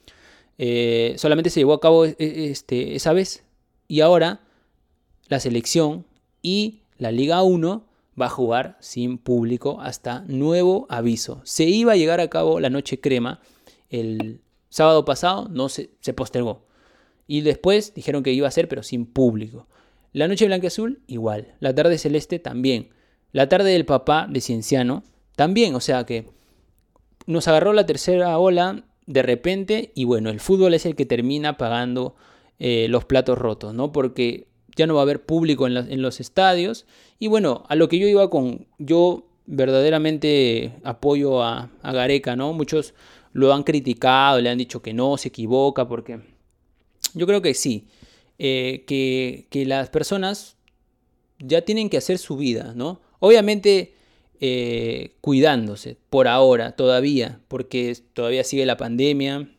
[0.57, 3.43] eh, solamente se llevó a cabo e- este, esa vez.
[3.88, 4.39] Y ahora
[5.27, 6.05] la selección
[6.41, 7.86] y la Liga 1
[8.19, 11.41] va a jugar sin público hasta nuevo aviso.
[11.43, 13.41] Se iba a llegar a cabo la noche crema
[13.89, 14.39] el
[14.76, 16.65] sábado pasado, no se, postergó.
[17.28, 19.67] Y después dijeron que iba a ser, pero sin público.
[20.11, 21.55] La noche blanca azul, igual.
[21.61, 22.89] La tarde celeste, también.
[23.32, 25.03] La tarde del papá de Cienciano,
[25.38, 25.76] también.
[25.76, 26.26] O sea que
[27.26, 31.57] nos agarró la tercera ola de repente y bueno, el fútbol es el que termina
[31.57, 32.15] pagando
[32.59, 33.93] eh, los platos rotos, ¿no?
[33.93, 36.86] Porque ya no va a haber público en los estadios
[37.17, 42.51] y bueno, a lo que yo iba con, yo verdaderamente apoyo a, a Gareca, ¿no?
[42.51, 42.93] Muchos
[43.36, 46.21] lo han criticado, le han dicho que no, se equivoca, porque
[47.13, 47.86] yo creo que sí,
[48.39, 50.55] eh, que, que las personas
[51.39, 53.01] ya tienen que hacer su vida, ¿no?
[53.19, 53.93] Obviamente
[54.39, 59.49] eh, cuidándose por ahora, todavía, porque todavía sigue la pandemia,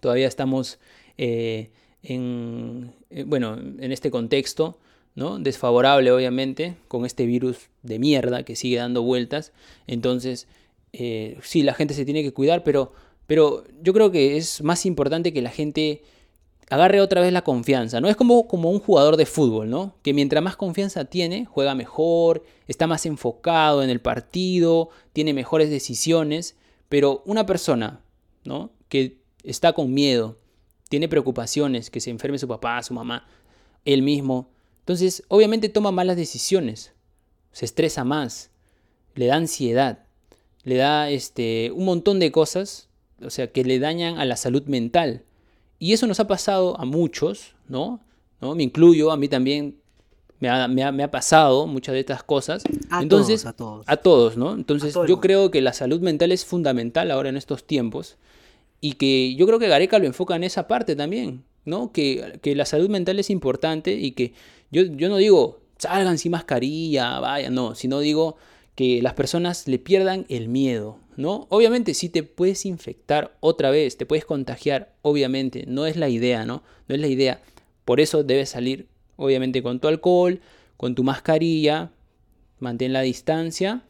[0.00, 0.80] todavía estamos
[1.18, 1.70] eh,
[2.02, 2.92] en,
[3.26, 4.80] bueno, en este contexto,
[5.14, 5.38] ¿no?
[5.38, 9.52] Desfavorable, obviamente, con este virus de mierda que sigue dando vueltas.
[9.86, 10.48] Entonces,
[10.92, 12.92] eh, sí, la gente se tiene que cuidar, pero,
[13.26, 16.02] pero yo creo que es más importante que la gente
[16.70, 18.08] agarre otra vez la confianza, ¿no?
[18.08, 19.94] Es como, como un jugador de fútbol, ¿no?
[20.02, 25.70] Que mientras más confianza tiene, juega mejor, está más enfocado en el partido, tiene mejores
[25.70, 26.56] decisiones,
[26.88, 28.00] pero una persona,
[28.44, 28.70] ¿no?
[28.88, 30.36] Que está con miedo,
[30.88, 33.26] tiene preocupaciones, que se enferme su papá, su mamá,
[33.84, 34.50] él mismo,
[34.88, 36.92] entonces obviamente toma malas decisiones,
[37.52, 38.50] se estresa más,
[39.14, 40.06] le da ansiedad,
[40.64, 42.88] le da este, un montón de cosas,
[43.22, 45.22] o sea, que le dañan a la salud mental.
[45.78, 48.00] Y eso nos ha pasado a muchos, ¿no?
[48.40, 48.54] ¿No?
[48.54, 49.76] Me incluyo, a mí también
[50.40, 52.62] me ha, me ha- me ha pasado muchas de estas cosas.
[52.90, 53.84] A Entonces, todos, a todos.
[53.88, 54.54] a todos, ¿no?
[54.54, 58.16] Entonces, yo creo que la salud mental es fundamental ahora en estos tiempos
[58.80, 61.90] y que yo creo que Gareca lo enfoca en esa parte también, ¿no?
[61.92, 64.32] Que, que la salud mental es importante y que
[64.70, 68.36] yo, yo no digo salgan sin mascarilla, vaya, no, sino digo
[68.78, 71.48] que las personas le pierdan el miedo, ¿no?
[71.50, 76.46] Obviamente sí te puedes infectar otra vez, te puedes contagiar, obviamente, no es la idea,
[76.46, 76.62] ¿no?
[76.86, 77.42] No es la idea.
[77.84, 80.40] Por eso debes salir, obviamente, con tu alcohol,
[80.76, 81.90] con tu mascarilla,
[82.60, 83.82] mantén la distancia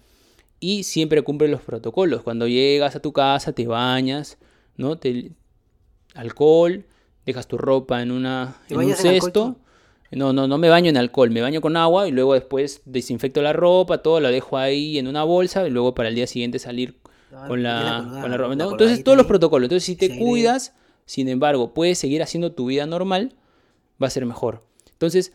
[0.58, 2.22] y siempre cumple los protocolos.
[2.22, 4.38] Cuando llegas a tu casa, te bañas,
[4.78, 4.96] ¿no?
[4.96, 5.32] Te,
[6.14, 6.86] alcohol,
[7.26, 9.56] dejas tu ropa en, una, ¿Te en un alcohol cesto.
[10.10, 13.42] No, no, no me baño en alcohol, me baño con agua y luego después desinfecto
[13.42, 16.58] la ropa, todo lo dejo ahí en una bolsa y luego para el día siguiente
[16.58, 16.96] salir
[17.28, 18.52] Claro, con la, colgada, con la ropa.
[18.54, 19.66] Entonces todos los protocolos.
[19.66, 23.34] Entonces si te cuidas, sin embargo, puedes seguir haciendo tu vida normal,
[24.02, 24.62] va a ser mejor.
[24.92, 25.32] Entonces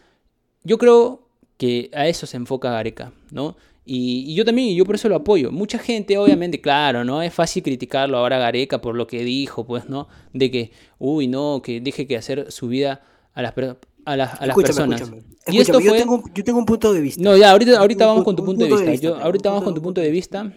[0.63, 3.55] yo creo que a eso se enfoca Gareca, ¿no?
[3.85, 5.51] Y, y yo también, y yo por eso lo apoyo.
[5.51, 7.21] Mucha gente, obviamente, claro, ¿no?
[7.21, 10.07] Es fácil criticarlo ahora a Gareca por lo que dijo, pues, ¿no?
[10.31, 13.03] De que, uy, no, que deje que hacer su vida
[13.33, 15.01] a las, per- a las, a las personas.
[15.01, 15.23] escúchame.
[15.47, 15.99] Y esto yo, fue...
[15.99, 17.21] tengo, yo tengo un punto de vista.
[17.21, 19.07] No, ya, ahorita, ahorita vamos con tu un punto de vista.
[19.07, 19.23] Yo, ¿no?
[19.23, 20.53] ahorita vamos con tu punto de vista.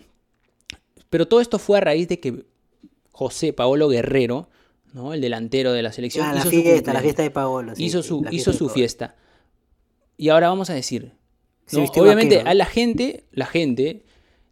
[1.11, 2.45] Pero todo esto fue a raíz de que
[3.11, 4.49] José Paolo Guerrero,
[4.93, 5.13] ¿no?
[5.13, 6.27] El delantero de la selección.
[6.27, 7.03] Ah, la hizo su fiesta, la cumpleaños.
[7.03, 7.75] fiesta de Paolo.
[7.75, 9.17] sí, hizo su, la hizo su fiesta.
[10.17, 11.13] Y ahora vamos a decir.
[11.73, 11.85] ¿no?
[11.85, 14.05] Obviamente, vaquero, a la gente, la gente,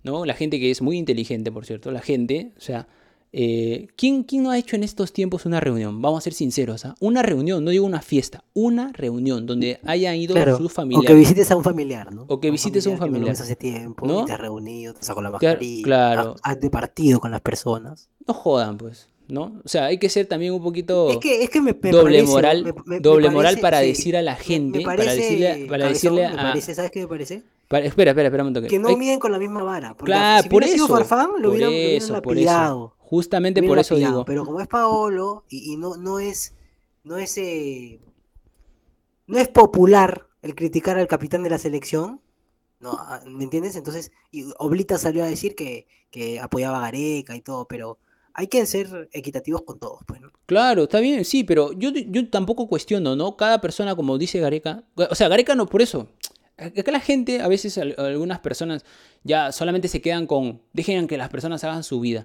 [0.03, 0.25] ¿no?
[0.25, 2.89] La gente que es muy inteligente, por cierto, la gente, o sea,
[3.37, 6.01] eh, ¿quién, quién no ha hecho en estos tiempos una reunión?
[6.01, 6.95] Vamos a ser sinceros, ¿ah?
[7.01, 10.75] Una reunión, no digo una fiesta, una reunión donde hayan ido Claro, sus O que
[10.75, 11.17] familiares.
[11.19, 12.27] visites a un familiar, ¿no?
[12.29, 13.33] O que visites a un que no lo familiar.
[13.35, 14.23] hace tiempo, ¿No?
[14.23, 16.37] y te has reunido, te has sacado la mascarilla, claro.
[16.43, 18.09] has, departido con las personas.
[18.27, 19.61] No jodan, pues, ¿no?
[19.65, 22.05] O sea, hay que ser también un poquito Es que, es que me, me doble
[22.19, 26.25] parece, moral, me- doble moral para sí, decir a la gente, para decirle, para decirle
[26.27, 27.43] a, ¿sabes qué me parece?
[27.69, 28.69] para- espera, espera, espera un toque.
[28.69, 29.95] Que no miden con la misma vara.
[29.95, 30.95] Porque Claro, si por hubiera sido eso.
[30.97, 32.94] Farfán, lo por hubieran, lo hubieran eso, por eso.
[33.05, 34.25] Justamente por eso digo.
[34.25, 36.55] Pero como es Paolo y, y no, no es,
[37.05, 38.01] no es, eh,
[39.27, 42.21] no es popular el criticar al capitán de la selección,
[42.81, 43.77] no, ah, ¿me entiendes?
[43.77, 47.99] Entonces, y Oblita salió a decir que, que apoyaba a Gareca y todo, pero
[48.35, 50.31] hay que ser equitativos con todos, pues, ¿no?
[50.47, 53.37] Claro, está bien, sí, pero yo, yo tampoco cuestiono, ¿no?
[53.37, 56.09] Cada persona, como dice Gareca, o sea, Gareca no por eso.
[56.57, 58.85] Acá la gente, a veces al- algunas personas
[59.25, 62.25] ya solamente se quedan con, dejen que las personas hagan su vida.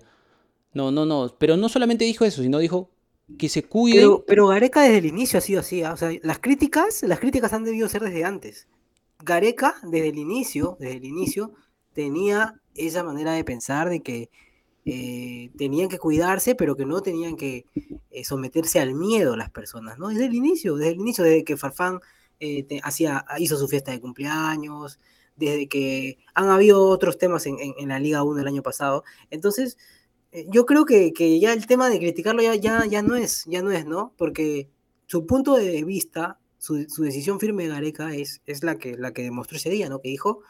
[0.73, 2.89] No, no, no, pero no solamente dijo eso, sino dijo
[3.37, 3.99] que se cuiden.
[4.01, 5.93] Pero, pero Gareca desde el inicio ha sido así, ¿ah?
[5.93, 8.67] o sea, las críticas, las críticas han debido ser desde antes.
[9.19, 11.53] Gareca, desde el inicio, desde el inicio,
[11.93, 14.29] tenía esa manera de pensar de que
[14.85, 17.65] eh, tenían que cuidarse, pero que no tenían que
[18.11, 20.09] eh, someterse al miedo las personas, ¿no?
[20.09, 21.99] Desde el inicio, desde el inicio, desde que Farfán
[22.39, 24.99] eh, hacía, hizo su fiesta de cumpleaños,
[25.35, 29.03] desde que han habido otros temas en, en- la Liga 1 el año pasado.
[29.29, 29.77] Entonces,
[30.49, 33.61] yo creo que, que ya el tema de criticarlo ya, ya, ya no es, ya
[33.61, 34.13] no es, ¿no?
[34.17, 34.69] Porque
[35.07, 39.11] su punto de vista, su, su decisión firme de Gareca es, es la, que, la
[39.13, 39.99] que demostró ese día, ¿no?
[40.01, 40.41] Que dijo,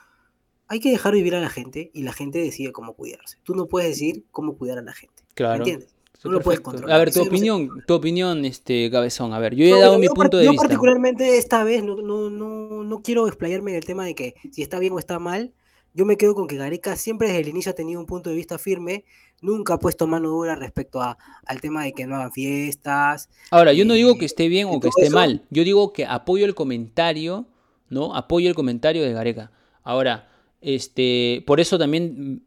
[0.68, 3.38] hay que dejar vivir a la gente y la gente decide cómo cuidarse.
[3.44, 5.24] Tú no puedes decir cómo cuidar a la gente.
[5.30, 5.58] ¿Me Claro.
[5.58, 5.90] entiendes?
[6.22, 6.94] Sí, No lo puedes controlar.
[6.98, 9.32] A ver, tu Eso yo no opinión, tu opinión, este, Cabezón.
[9.32, 10.64] A ver, yo he No, dado yo- mi yo punto de yo vista.
[10.68, 14.62] particularmente esta vez no, no, no, no quiero explayarme en el tema de que si
[14.62, 15.54] está bien o está mal.
[15.94, 18.36] Yo me quedo con que Gareca siempre desde el inicio ha tenido un punto de
[18.36, 19.06] vista firme,
[19.42, 23.30] nunca ha puesto mano dura respecto a, al tema de que no hagan fiestas.
[23.52, 25.16] Ahora, yo no digo y- que esté bien o que esté eso.
[25.16, 25.44] mal.
[25.50, 27.46] Yo digo que apoyo el comentario,
[27.90, 28.16] ¿no?
[28.16, 29.52] Apoyo el comentario de Gareca.
[29.84, 30.30] Ahora,
[30.62, 32.44] este, por eso también,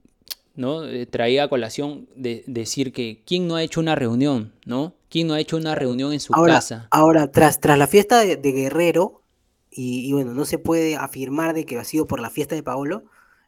[0.54, 0.84] ¿no?
[0.86, 4.94] Eh, traía a colación de decir que quién no ha hecho una reunión, ¿no?
[5.08, 6.88] ¿Quién no ha hecho una reunión en su Ahora, casa?
[6.90, 9.22] ahora tras, tras la fiesta de, de Guerrero,
[9.70, 12.62] y, y bueno, no se puede afirmar de que ha sido por la fiesta de
[12.62, 13.04] Paolo,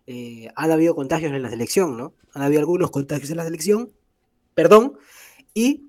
[0.07, 2.15] eh, han habido contagios en la selección, ¿no?
[2.33, 3.91] Han habido algunos contagios en la selección,
[4.55, 4.99] perdón,
[5.55, 5.89] y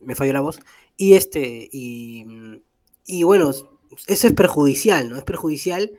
[0.00, 0.60] me, falló la voz,
[0.96, 2.24] y este, y,
[3.06, 5.16] y bueno, eso es perjudicial, ¿no?
[5.16, 5.92] Es perjudicial.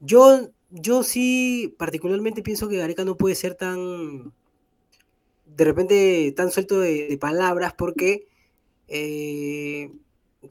[0.00, 4.32] Yo, yo sí particularmente pienso que Gareca no puede ser tan,
[5.44, 8.28] de repente, tan suelto de, de palabras porque,
[8.88, 9.92] eh,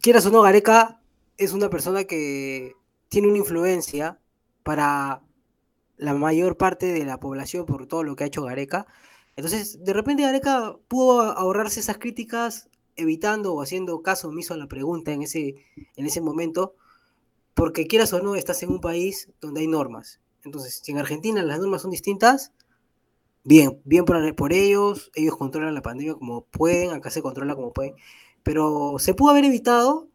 [0.02, 1.02] quieras o no, Gareca
[1.38, 2.76] es una persona que
[3.08, 4.20] tiene una influencia
[4.64, 5.24] para
[6.00, 8.88] la mayor parte de la población por todo lo que ha hecho Gareca.
[9.38, 14.68] Entonces, de repente Gareca pudo ahorrarse esas críticas evitando o haciendo caso omiso a la
[14.68, 15.56] pregunta en ese,
[15.98, 16.76] en ese momento,
[17.56, 20.22] porque quieras o no, estás en un país donde hay normas.
[20.46, 22.54] Entonces, si en Argentina las normas son distintas,
[23.44, 27.74] bien, bien por, por ellos, ellos controlan la pandemia como pueden, acá se controla como
[27.74, 27.96] pueden,
[28.44, 30.08] pero se pudo haber evitado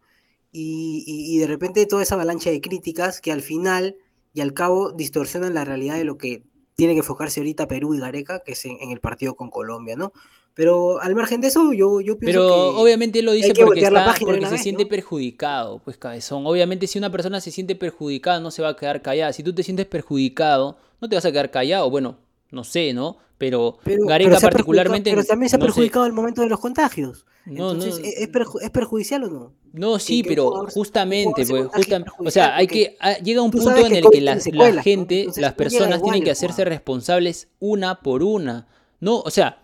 [0.53, 3.97] y, y- y de repente toda esa avalancha de críticas que al final
[4.35, 6.43] y al cabo distorsionan la realidad de lo que
[6.75, 9.97] tiene que enfocarse ahorita Perú y Gareca, que es en, en el partido con Colombia,
[9.97, 10.13] ¿no?
[10.55, 12.81] Pero al margen de eso, yo, yo pienso Pero que...
[12.81, 14.89] obviamente él lo dice que porque, está- porque se vez, siente ¿no?
[14.89, 16.47] perjudicado, pues cabezón.
[16.47, 19.33] Obviamente si una persona se siente perjudicada no se va a quedar callada.
[19.33, 21.91] Si tú te sientes perjudicado, no te vas a quedar callado.
[21.91, 22.19] Bueno,
[22.55, 23.19] no sé, ¿no?
[23.37, 25.11] Pero, Pero, Gareca pero particularmente...
[25.11, 25.69] pero también se ha no sé.
[25.69, 27.27] perjudicado el momento de los contagios.
[27.45, 28.07] No, Entonces, no.
[28.07, 29.53] ¿es, perju- es perjudicial o no?
[29.73, 33.51] No, sí, pero jugador- justamente, pues, contagie justam- o sea, hay que ah, llega un
[33.51, 37.49] punto en el que la, la gente, Entonces, las personas igual tienen que hacerse responsables
[37.59, 38.67] una por una.
[39.01, 39.59] No, o sea,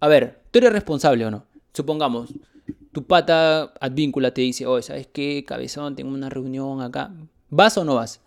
[0.00, 1.44] a ver, ¿tú eres responsable o no?
[1.74, 2.30] Supongamos,
[2.92, 5.96] tu pata advíncula te dice, oye, ¿sabes qué, cabezón?
[5.96, 7.10] Tengo una reunión acá.
[7.50, 8.20] ¿Vas o no vas?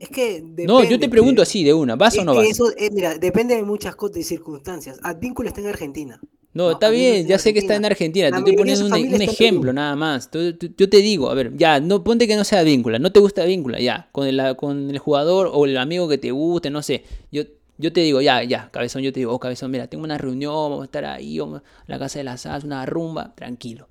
[0.00, 2.46] Es que no, yo te pregunto así de una, ¿vas Es o no vas?
[2.46, 4.98] Eso, eh, mira, depende de muchas cosas, de circunstancias.
[5.02, 6.20] Advíncula está en Argentina.
[6.54, 9.22] No, No, está bien, está ya sé que está en Argentina, te estoy poniendo un,
[9.22, 10.30] ejemplo nada más.
[10.32, 13.44] Yo te digo, a ver, ya, no ponte que no sea víncula, no te gusta
[13.44, 17.04] víncula, ya, con el, con el jugador o el amigo que te guste, no sé.
[17.30, 17.42] Yo,
[17.76, 20.52] yo te digo, ya, ya, cabezón, yo te digo, oh, cabezón, mira, tengo una reunión,
[20.52, 23.88] vamos a estar ahí, vamos a la casa de la salsa, una rumba, tranquilo.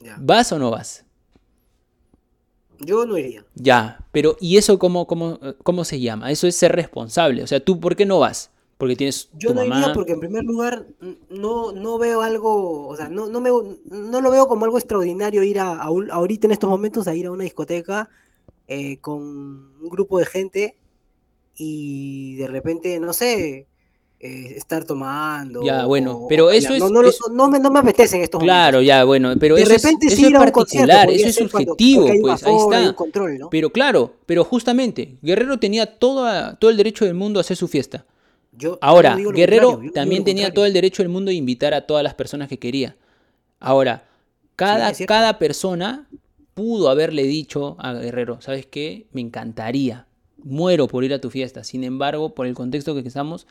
[0.00, 0.16] Ya.
[0.18, 1.03] ¿Vas o no vas?
[2.80, 3.44] Yo no iría.
[3.54, 6.30] Ya, pero ¿y eso cómo, cómo, cómo se llama?
[6.30, 7.42] Eso es ser responsable.
[7.42, 8.50] O sea, ¿tú por qué no vas?
[8.78, 9.80] Porque tienes Yo tu no mamá.
[9.80, 10.86] iría porque en primer lugar
[11.30, 15.42] no, no veo algo, o sea, no, no, me, no lo veo como algo extraordinario
[15.42, 18.08] ir a, a un- ahorita en estos momentos a ir a una discoteca
[18.68, 20.76] eh, con un grupo de gente
[21.56, 23.68] y de repente, no sé,
[24.26, 25.62] eh, estar tomando.
[25.62, 28.16] Ya, bueno, o- pero eso es- No, no, lo- eso- no me, no me apetece
[28.16, 28.86] en estos Claro, momentos.
[28.88, 31.50] ya, bueno, pero De eso es, repente eso es a un concierto, particular, eso es
[31.50, 32.92] cuando- subjetivo, pues ahí está.
[32.94, 33.50] control, ¿no?
[33.50, 37.68] Pero claro, pero justamente, Guerrero tenía toda, todo el derecho del mundo a hacer su
[37.68, 38.06] fiesta.
[38.56, 42.14] Yo- Ahora, Guerrero también tenía todo el derecho del mundo de invitar a todas las
[42.14, 42.96] personas que quería.
[43.60, 44.04] Ahora,
[44.56, 46.08] cada, es cada persona
[46.54, 49.06] pudo haberle dicho a Guerrero, ¿sabes qué?
[49.12, 50.06] Me encantaría,
[50.42, 51.64] muero por ir a tu fiesta.
[51.64, 53.46] Sin embargo, por el contexto que estamos,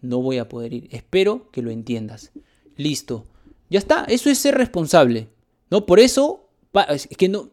[0.00, 0.88] no voy a poder ir.
[0.90, 2.32] Espero que lo entiendas.
[2.76, 3.24] Listo.
[3.70, 5.28] Ya está, eso es ser responsable.
[5.70, 5.86] ¿No?
[5.86, 6.48] Por eso,
[6.88, 7.50] es que no...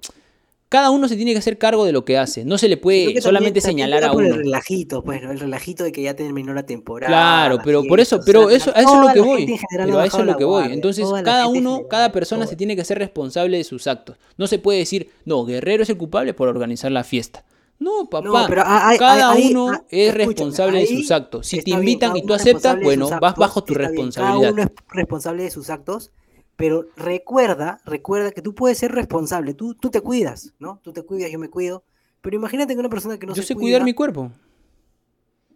[0.69, 2.45] Cada uno se tiene que hacer cargo de lo que hace.
[2.45, 4.25] No se le puede solamente también- señalar a uno.
[4.25, 5.29] El relajito, pues, ¿no?
[5.31, 7.11] El relajito de que ya terminó la temporada.
[7.11, 9.59] Claro, pero por eso, pero o sea, eso, a eso es lo que voy.
[9.69, 10.73] Pero a eso es lo que voy.
[10.73, 14.17] Entonces, cada uno, cada persona se tiene que ser responsable de sus actos.
[14.37, 17.45] No se puede decir, no, Guerrero es el culpable por organizar la fiesta.
[17.83, 18.45] No, papá.
[18.47, 21.47] pero hay- cada hay- uno ah, es responsable de sus actos.
[21.47, 24.39] Si te bien, invitan y tú aceptas, bueno, vas bajo tu bien, responsabilidad.
[24.39, 26.11] Cada uno es responsable de sus actos,
[26.55, 29.53] pero recuerda, recuerda que tú puedes ser responsable.
[29.53, 30.79] Tú, tú te cuidas, ¿no?
[30.83, 31.83] Tú te cuidas, yo me cuido.
[32.21, 34.31] Pero imagínate que una persona que no Yo se sé cuida, cuidar mi cuerpo.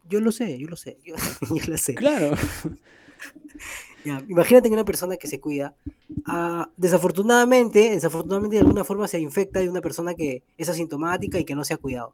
[0.10, 1.16] Yo lo sé, yo lo sé, yo,
[1.56, 1.96] yo lo sé.
[1.96, 2.32] Claro.
[4.08, 5.76] Ya, imagínate que una persona que se cuida,
[6.26, 11.43] ah, desafortunadamente, desafortunadamente de alguna forma se infecta de una persona que es asintomática y
[11.45, 12.14] que no se ha cuidado.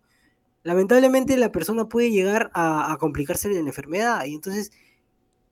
[0.63, 4.71] Lamentablemente la persona puede llegar a, a complicarse de la enfermedad y entonces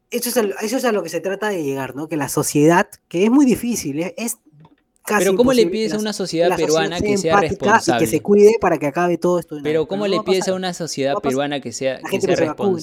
[0.10, 2.08] eso es, a, lo- eso es a lo que se trata de llegar, ¿no?
[2.08, 4.38] Que la sociedad, que es muy difícil, es, es
[5.06, 8.06] casi Pero ¿cómo le pides a una sociedad la peruana que sea empática y responsable?
[8.06, 9.58] que se cuide para que acabe todo esto.
[9.64, 12.80] Pero ¿cómo no le a pides a una sociedad peruana que sea, que sea vacuna.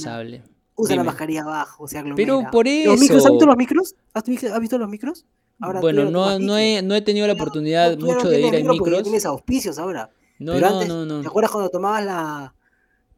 [0.80, 1.10] Usa la Dime.
[1.10, 2.16] mascarilla abajo, se aglomera.
[2.16, 3.32] Pero por ¿Los micros, ¿Has eso.
[3.32, 3.94] visto los micros?
[4.14, 5.26] ¿Has visto, los micros?
[5.60, 8.58] Ahora Bueno, no, no he, no he tenido la oportunidad no, mucho de ir a
[8.58, 9.02] micro micros.
[9.02, 10.10] tienes auspicios ahora.
[10.38, 11.20] No, Pero no, antes, no, no.
[11.20, 12.54] ¿te acuerdas cuando tomabas la...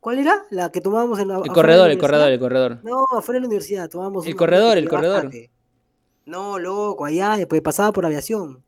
[0.00, 0.42] ¿Cuál era?
[0.50, 1.36] La que tomábamos en la...
[1.44, 2.78] El corredor, la el corredor, el corredor.
[2.82, 5.30] No, afuera de la universidad tomábamos El corredor, el corredor.
[6.24, 8.64] No, loco, allá, después pasaba por aviación.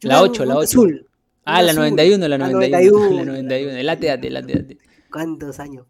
[0.00, 0.68] Yo La era 8, un- la un 8.
[0.68, 1.08] azul,
[1.46, 1.80] Ah, la azul.
[1.82, 2.98] 91, la La 91.
[3.00, 3.16] 91.
[3.24, 3.72] La 91.
[3.76, 4.72] El ATAT, el ATAT.
[5.10, 5.86] ¿Cuántos años?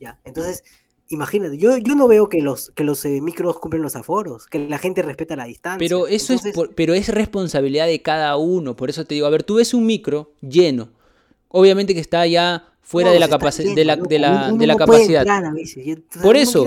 [0.00, 0.62] Ya, entonces,
[1.08, 4.58] imagínate, yo, yo no veo que los, que los eh, micros cumplen los aforos, que
[4.68, 5.78] la gente respeta la distancia.
[5.78, 8.76] Pero eso Entonces, es, por- pero es responsabilidad de cada uno.
[8.76, 10.88] Por eso te digo, a ver, tú ves un micro lleno.
[11.48, 14.66] Obviamente que está ya fuera no, de la, lleno, de la, de la, uno de
[14.66, 15.28] la no puede capacidad.
[15.28, 16.64] a veces, o Por eso.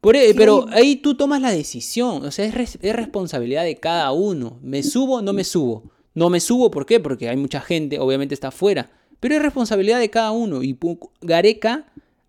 [0.00, 4.12] Por pero ahí tú tomas la decisión, o sea, es, res- es responsabilidad de cada
[4.12, 4.58] uno.
[4.62, 5.90] ¿Me subo no me subo?
[6.14, 7.00] No me subo, ¿por qué?
[7.00, 8.90] Porque hay mucha gente, obviamente está afuera.
[9.20, 10.62] Pero es responsabilidad de cada uno.
[10.62, 10.76] Y
[11.20, 11.86] Gareca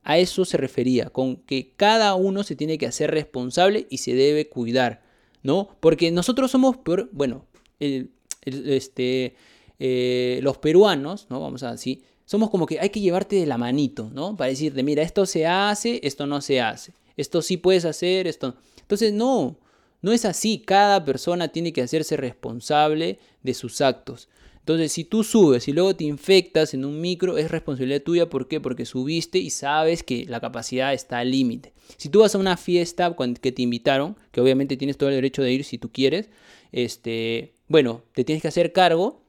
[0.10, 4.16] a eso se refería, con que cada uno se tiene que hacer responsable y se
[4.16, 5.04] debe cuidar,
[5.44, 5.70] ¿no?
[5.80, 6.78] Porque nosotros somos,
[7.12, 7.46] bueno,
[7.80, 8.10] el-
[8.44, 9.36] este,
[9.78, 11.40] eh, los peruanos, ¿no?
[11.40, 14.36] Vamos a decir, somos como que hay que llevarte de la manito, ¿no?
[14.36, 18.48] Para decirte, mira, esto se hace, esto no se hace, esto sí puedes hacer, esto
[18.48, 18.56] no.
[18.82, 19.60] Entonces, no,
[20.02, 24.28] no es así, cada persona tiene que hacerse responsable de sus actos.
[24.70, 28.30] Entonces, si tú subes y luego te infectas en un micro, es responsabilidad tuya.
[28.30, 28.62] ¿Por qué?
[28.62, 31.74] Porque subiste y sabes que la capacidad está al límite.
[31.98, 35.42] Si tú vas a una fiesta que te invitaron, que obviamente tienes todo el derecho
[35.42, 36.30] de ir si tú quieres,
[36.72, 39.24] este, bueno, te tienes que hacer cargo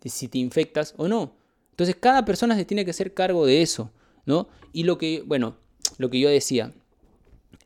[0.00, 1.34] de si te infectas o no.
[1.70, 3.90] Entonces, cada persona se tiene que hacer cargo de eso,
[4.26, 4.46] ¿no?
[4.72, 5.56] Y lo que, bueno,
[5.96, 6.72] lo que yo decía,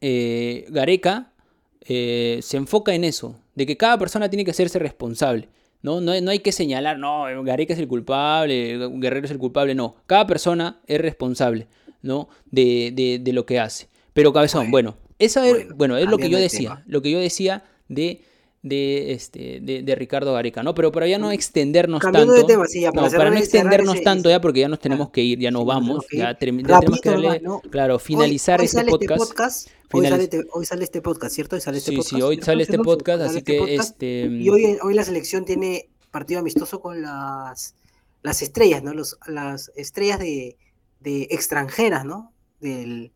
[0.01, 1.35] eh, Gareca
[1.83, 5.51] eh, se enfoca en eso, de que cada persona tiene que hacerse responsable.
[5.83, 6.01] ¿No?
[6.01, 9.97] No, no hay que señalar, no, Gareca es el culpable, Guerrero es el culpable, no.
[10.07, 11.67] Cada persona es responsable
[12.03, 12.29] ¿no?
[12.51, 13.89] de, de- de lo que hace.
[14.13, 16.83] Pero Cabezón, bueno, esa es, bueno, bueno, es lo que yo decía, tema.
[16.87, 18.23] lo que yo decía de,
[18.63, 20.73] de, este, de, de Ricardo Gareca, ¿no?
[20.75, 22.47] Pero para ya no extendernos Cambiando tanto.
[22.47, 25.07] de tema, sí, ya, para no, para extendernos ese- tanto ya, porque ya nos tenemos
[25.07, 25.13] Claro.
[25.13, 26.37] que ir, ya no Sí, nos vamos, tenemos que ya, ir.
[26.37, 27.61] termi- ya tenemos que darle, nomás, ¿no?
[27.71, 29.69] claro, finalizar hoy, hoy este sale podcast.
[29.93, 31.57] Hoy sale, este, hoy sale este podcast, ¿cierto?
[31.57, 32.15] Hoy sale este Sí, podcast.
[32.17, 35.05] sí, hoy el sale este podcast, así este que podcast, este Y hoy, hoy la
[35.05, 37.75] selección tiene partido amistoso con las,
[38.23, 38.95] las estrellas, ¿no?
[38.95, 40.57] Los, las estrellas de,
[41.01, 42.33] de extranjeras, ¿no?
[42.61, 43.11] Del,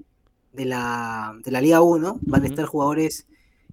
[0.52, 2.18] de, la, de la Liga 1.
[2.22, 3.26] Van a estar jugadores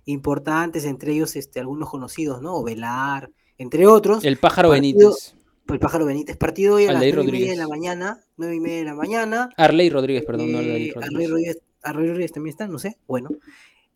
[0.05, 2.61] importantes, entre ellos este, algunos conocidos, ¿no?
[2.63, 4.23] Velar, entre otros.
[4.25, 5.35] el pájaro partido- Benítez.
[5.69, 6.35] El pájaro Benítez.
[6.37, 8.19] Partido hoy a las 9 y media de la mañana.
[8.37, 9.49] 9 y media de la mañana.
[9.55, 11.29] Arley Rodríguez, perdón, no Eh, Arley Arley Rodríguez.
[11.29, 13.29] Rodríguez, Arley Rodríguez también está, no sé, bueno.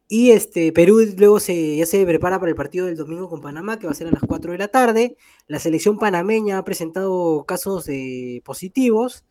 [0.10, 3.78] Y este Perú luego se, ya se prepara para el partido del domingo con Panamá,
[3.78, 5.18] que va a ser a las 4 de la tarde.
[5.48, 9.26] La selección panameña ha presentado casos de positivos.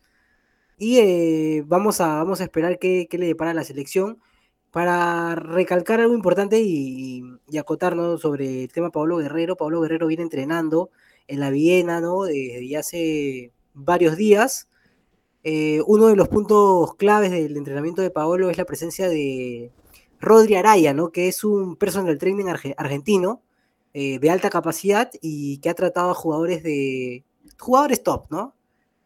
[0.77, 4.19] Y eh, vamos, a, vamos a esperar qué, qué le depara la selección
[4.77, 9.55] para recalcar algo importante y, y, acotarnos sobre el tema Pablo Guerrero.
[9.57, 10.91] Pablo Guerrero viene entrenando
[11.27, 12.25] en la Viena, ¿no?
[12.25, 14.67] Desde hace varios días.
[15.41, 19.71] Eh, uno de los puntos claves del entrenamiento de Paolo es la presencia de
[20.19, 21.09] Rodri Araya, ¿no?
[21.09, 22.45] Que es un personal training
[22.77, 23.41] argentino
[23.95, 27.23] eh, de alta capacidad y que ha tratado a jugadores de
[27.57, 28.53] jugadores top, ¿no?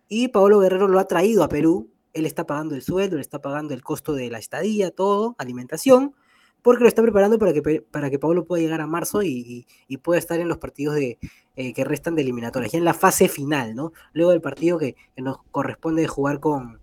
[0.10, 1.91] Y Paolo Guerrero lo ha traído a Perú.
[2.14, 6.16] Él está pagando el sueldo, le está pagando el costo de la estadía, todo, alimentación
[6.62, 9.66] porque lo está preparando para que, para que Pablo pueda llegar a marzo y,
[10.04, 11.18] pueda estar en los partidos de,
[11.56, 13.94] eh, que restan de eliminatorias, ya en la fase final, ¿no?
[14.14, 16.80] Luego del partido que, nos corresponde jugar con,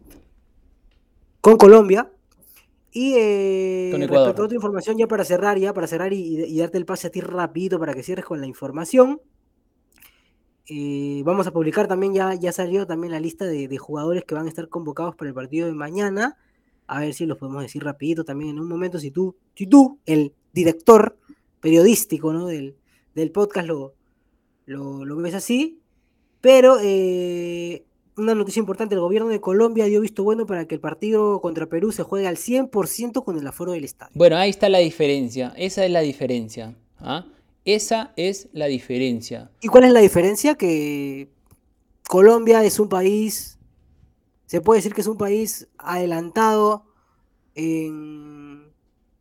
[1.41, 2.11] con Colombia.
[2.91, 6.87] Y eh, respecto a otra información, ya para cerrar, ya para cerrar y, darte el
[6.87, 9.20] pase a ti rápido para que cierres con la información.
[10.69, 14.35] Eh, vamos a publicar también, ya, ya salió también la lista de, de jugadores que
[14.35, 16.37] van a estar convocados para el partido de mañana
[16.89, 19.99] a ver si los podemos decir rapidito también en un momento, si tú, si tú,
[20.07, 21.16] el director
[21.61, 22.47] periodístico ¿no?
[22.47, 22.77] del,
[23.14, 23.95] del podcast, lo,
[24.66, 25.81] lo, ves así.
[26.41, 27.85] Pero eh,
[28.16, 31.66] una noticia importante, el gobierno de Colombia dio visto bueno para que el partido contra
[31.66, 34.12] Perú se juegue al 100% con el aforo del estadio.
[34.14, 36.75] Bueno, ahí está la diferencia, esa es la diferencia.
[37.01, 37.27] ¿ah?
[37.69, 39.51] Esa es la diferencia.
[39.61, 40.55] ¿Y cuál es la diferencia?
[40.55, 41.31] Que
[42.09, 43.59] Colombia es un país
[44.49, 46.87] se puede decir que es un país adelantado
[47.55, 48.73] en,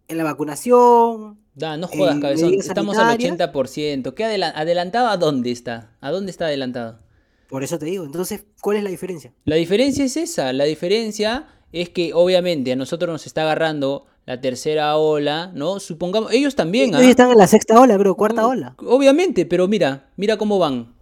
[0.07, 1.37] la vacunación.
[1.53, 2.53] Da, no jodas, cabezón.
[2.53, 4.13] Estamos al 80%.
[4.13, 5.97] ¿Qué adelantado a dónde está?
[5.99, 7.01] ¿A dónde está adelantado?
[7.49, 8.05] Por eso te digo.
[8.05, 9.33] Entonces, ¿cuál es la diferencia?
[9.43, 10.53] La diferencia es esa.
[10.53, 15.79] La diferencia es que obviamente a nosotros nos está agarrando la tercera ola, ¿no?
[15.79, 16.89] Supongamos, ellos también.
[16.89, 17.09] Ellos ¿ah?
[17.09, 18.75] están en la sexta ola, creo, cuarta ola.
[18.77, 20.95] Obviamente, pero mira, mira cómo van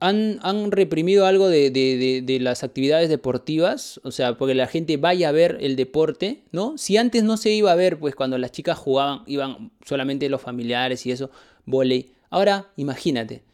[0.00, 5.58] han, reprimido algo de, las actividades deportivas, o sea, porque la gente vaya a ver
[5.60, 6.78] el deporte, ¿no?
[6.78, 10.40] Si antes no se iba a ver, pues cuando las chicas jugaban, iban solamente los
[10.40, 11.30] familiares y eso,
[11.66, 12.12] volei.
[12.30, 13.44] Ahora, imagínate.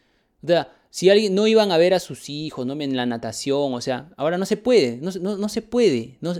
[0.42, 2.80] O sea, si alguien no iban a ver a sus hijos, ¿no?
[2.80, 6.16] En la natación, o sea, ahora no se puede, no, no, se puede.
[6.20, 6.34] No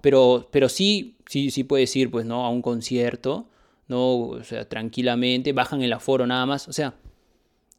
[0.00, 2.44] pero, pero sí, sí, sí puedes ir, pues, ¿no?
[2.44, 3.46] A un concierto,
[3.88, 4.16] ¿no?
[4.16, 6.94] O sea, tranquilamente, bajan el aforo nada más, o sea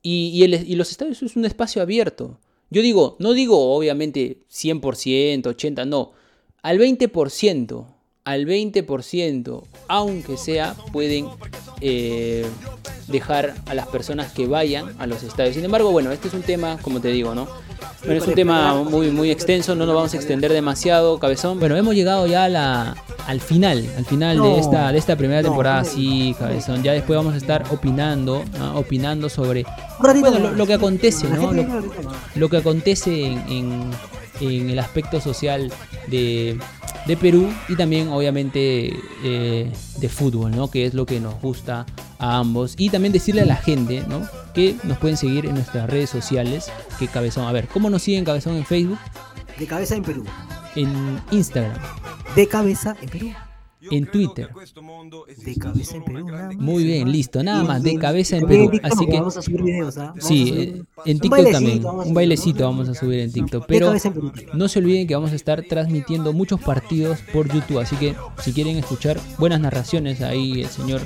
[0.04, 2.38] y, los estadios es un espacio abierto.
[2.70, 6.12] Yo digo, no digo obviamente 100%, 80%, no.
[6.62, 7.86] Al 20%,
[8.26, 11.28] al 20%, aunque sea, pueden
[11.82, 12.46] eh,
[13.08, 15.56] dejar a las personas que vayan a los estadios.
[15.56, 17.48] Sin embargo, bueno, este es un tema, como te digo, ¿no?
[18.06, 21.60] Bueno, es un tema muy, muy extenso, no nos vamos a extender demasiado, cabezón.
[21.60, 22.96] Bueno, hemos llegado ya a la,
[23.28, 26.84] al final, al final de, esta, de esta primera temporada, sí, cabezón.
[26.84, 28.44] Ya después vamos a estar opinando,
[28.76, 29.66] opinando sobre
[30.00, 31.54] bueno, lo, que acontece, ¿no?
[32.36, 33.92] Lo, que acontece en,
[34.42, 35.72] en, el aspecto social
[36.08, 36.58] de,
[37.06, 38.94] de Perú y también obviamente
[39.24, 40.70] eh, de fútbol, ¿no?
[40.70, 41.86] Que es lo que nos gusta
[42.20, 42.76] a ambos.
[42.78, 44.28] Y también decirle a la gente, ¿no?
[44.54, 46.72] Que nos pueden seguir en nuestras redes sociales.
[47.00, 49.00] Que Cabezón, a ver, ¿cómo nos siguen Cabezón en Facebook?
[49.58, 50.24] De Cabeza en Perú.
[50.76, 51.78] En Instagram.
[52.36, 53.34] De Cabeza en Perú
[53.92, 54.50] en Twitter.
[55.46, 56.28] De cabeza en Perú,
[56.58, 58.72] Muy bien, listo, nada más, de cabeza en Perú.
[58.84, 60.14] Así que vamos a subir videos, ¿ah?
[60.20, 61.86] Sí, en TikTok también.
[61.86, 63.66] Un bailecito vamos a subir en TikTok.
[63.68, 63.94] Pero
[64.54, 67.80] no se olviden que vamos a estar transmitiendo muchos partidos por YouTube.
[67.80, 71.02] Así que si quieren escuchar buenas narraciones, ahí el señor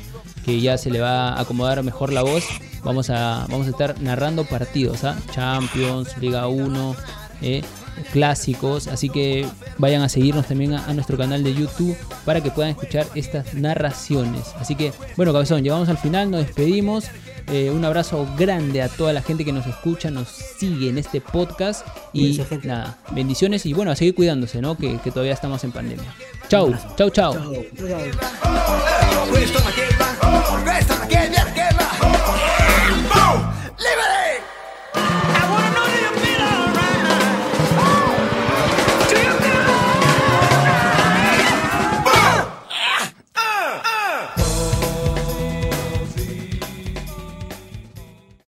[0.46, 2.46] que ya se le va a acomodar mejor la voz,
[2.84, 5.18] vamos a, vamos a estar narrando partidos, ¿ah?
[5.32, 6.96] Champions, Liga 1,
[7.42, 7.64] eh,
[8.12, 8.88] clásicos.
[8.88, 9.46] Así que
[9.78, 11.96] vayan a seguirnos también a, nuestro canal de YouTube
[12.26, 14.54] para que puedan escuchar estas narraciones.
[14.60, 17.06] Así que, bueno, cabezón, llegamos al final, nos despedimos.
[17.50, 21.22] Eh, un abrazo grande a toda la gente que nos escucha, nos sigue en este
[21.22, 21.88] podcast.
[22.12, 24.78] Y nada, bendiciones y bueno, a seguir cuidándose, ¿no?
[24.78, 26.14] Que, todavía estamos en pandemia.
[26.50, 27.34] Chau, chau, chau.
[27.34, 27.54] chau.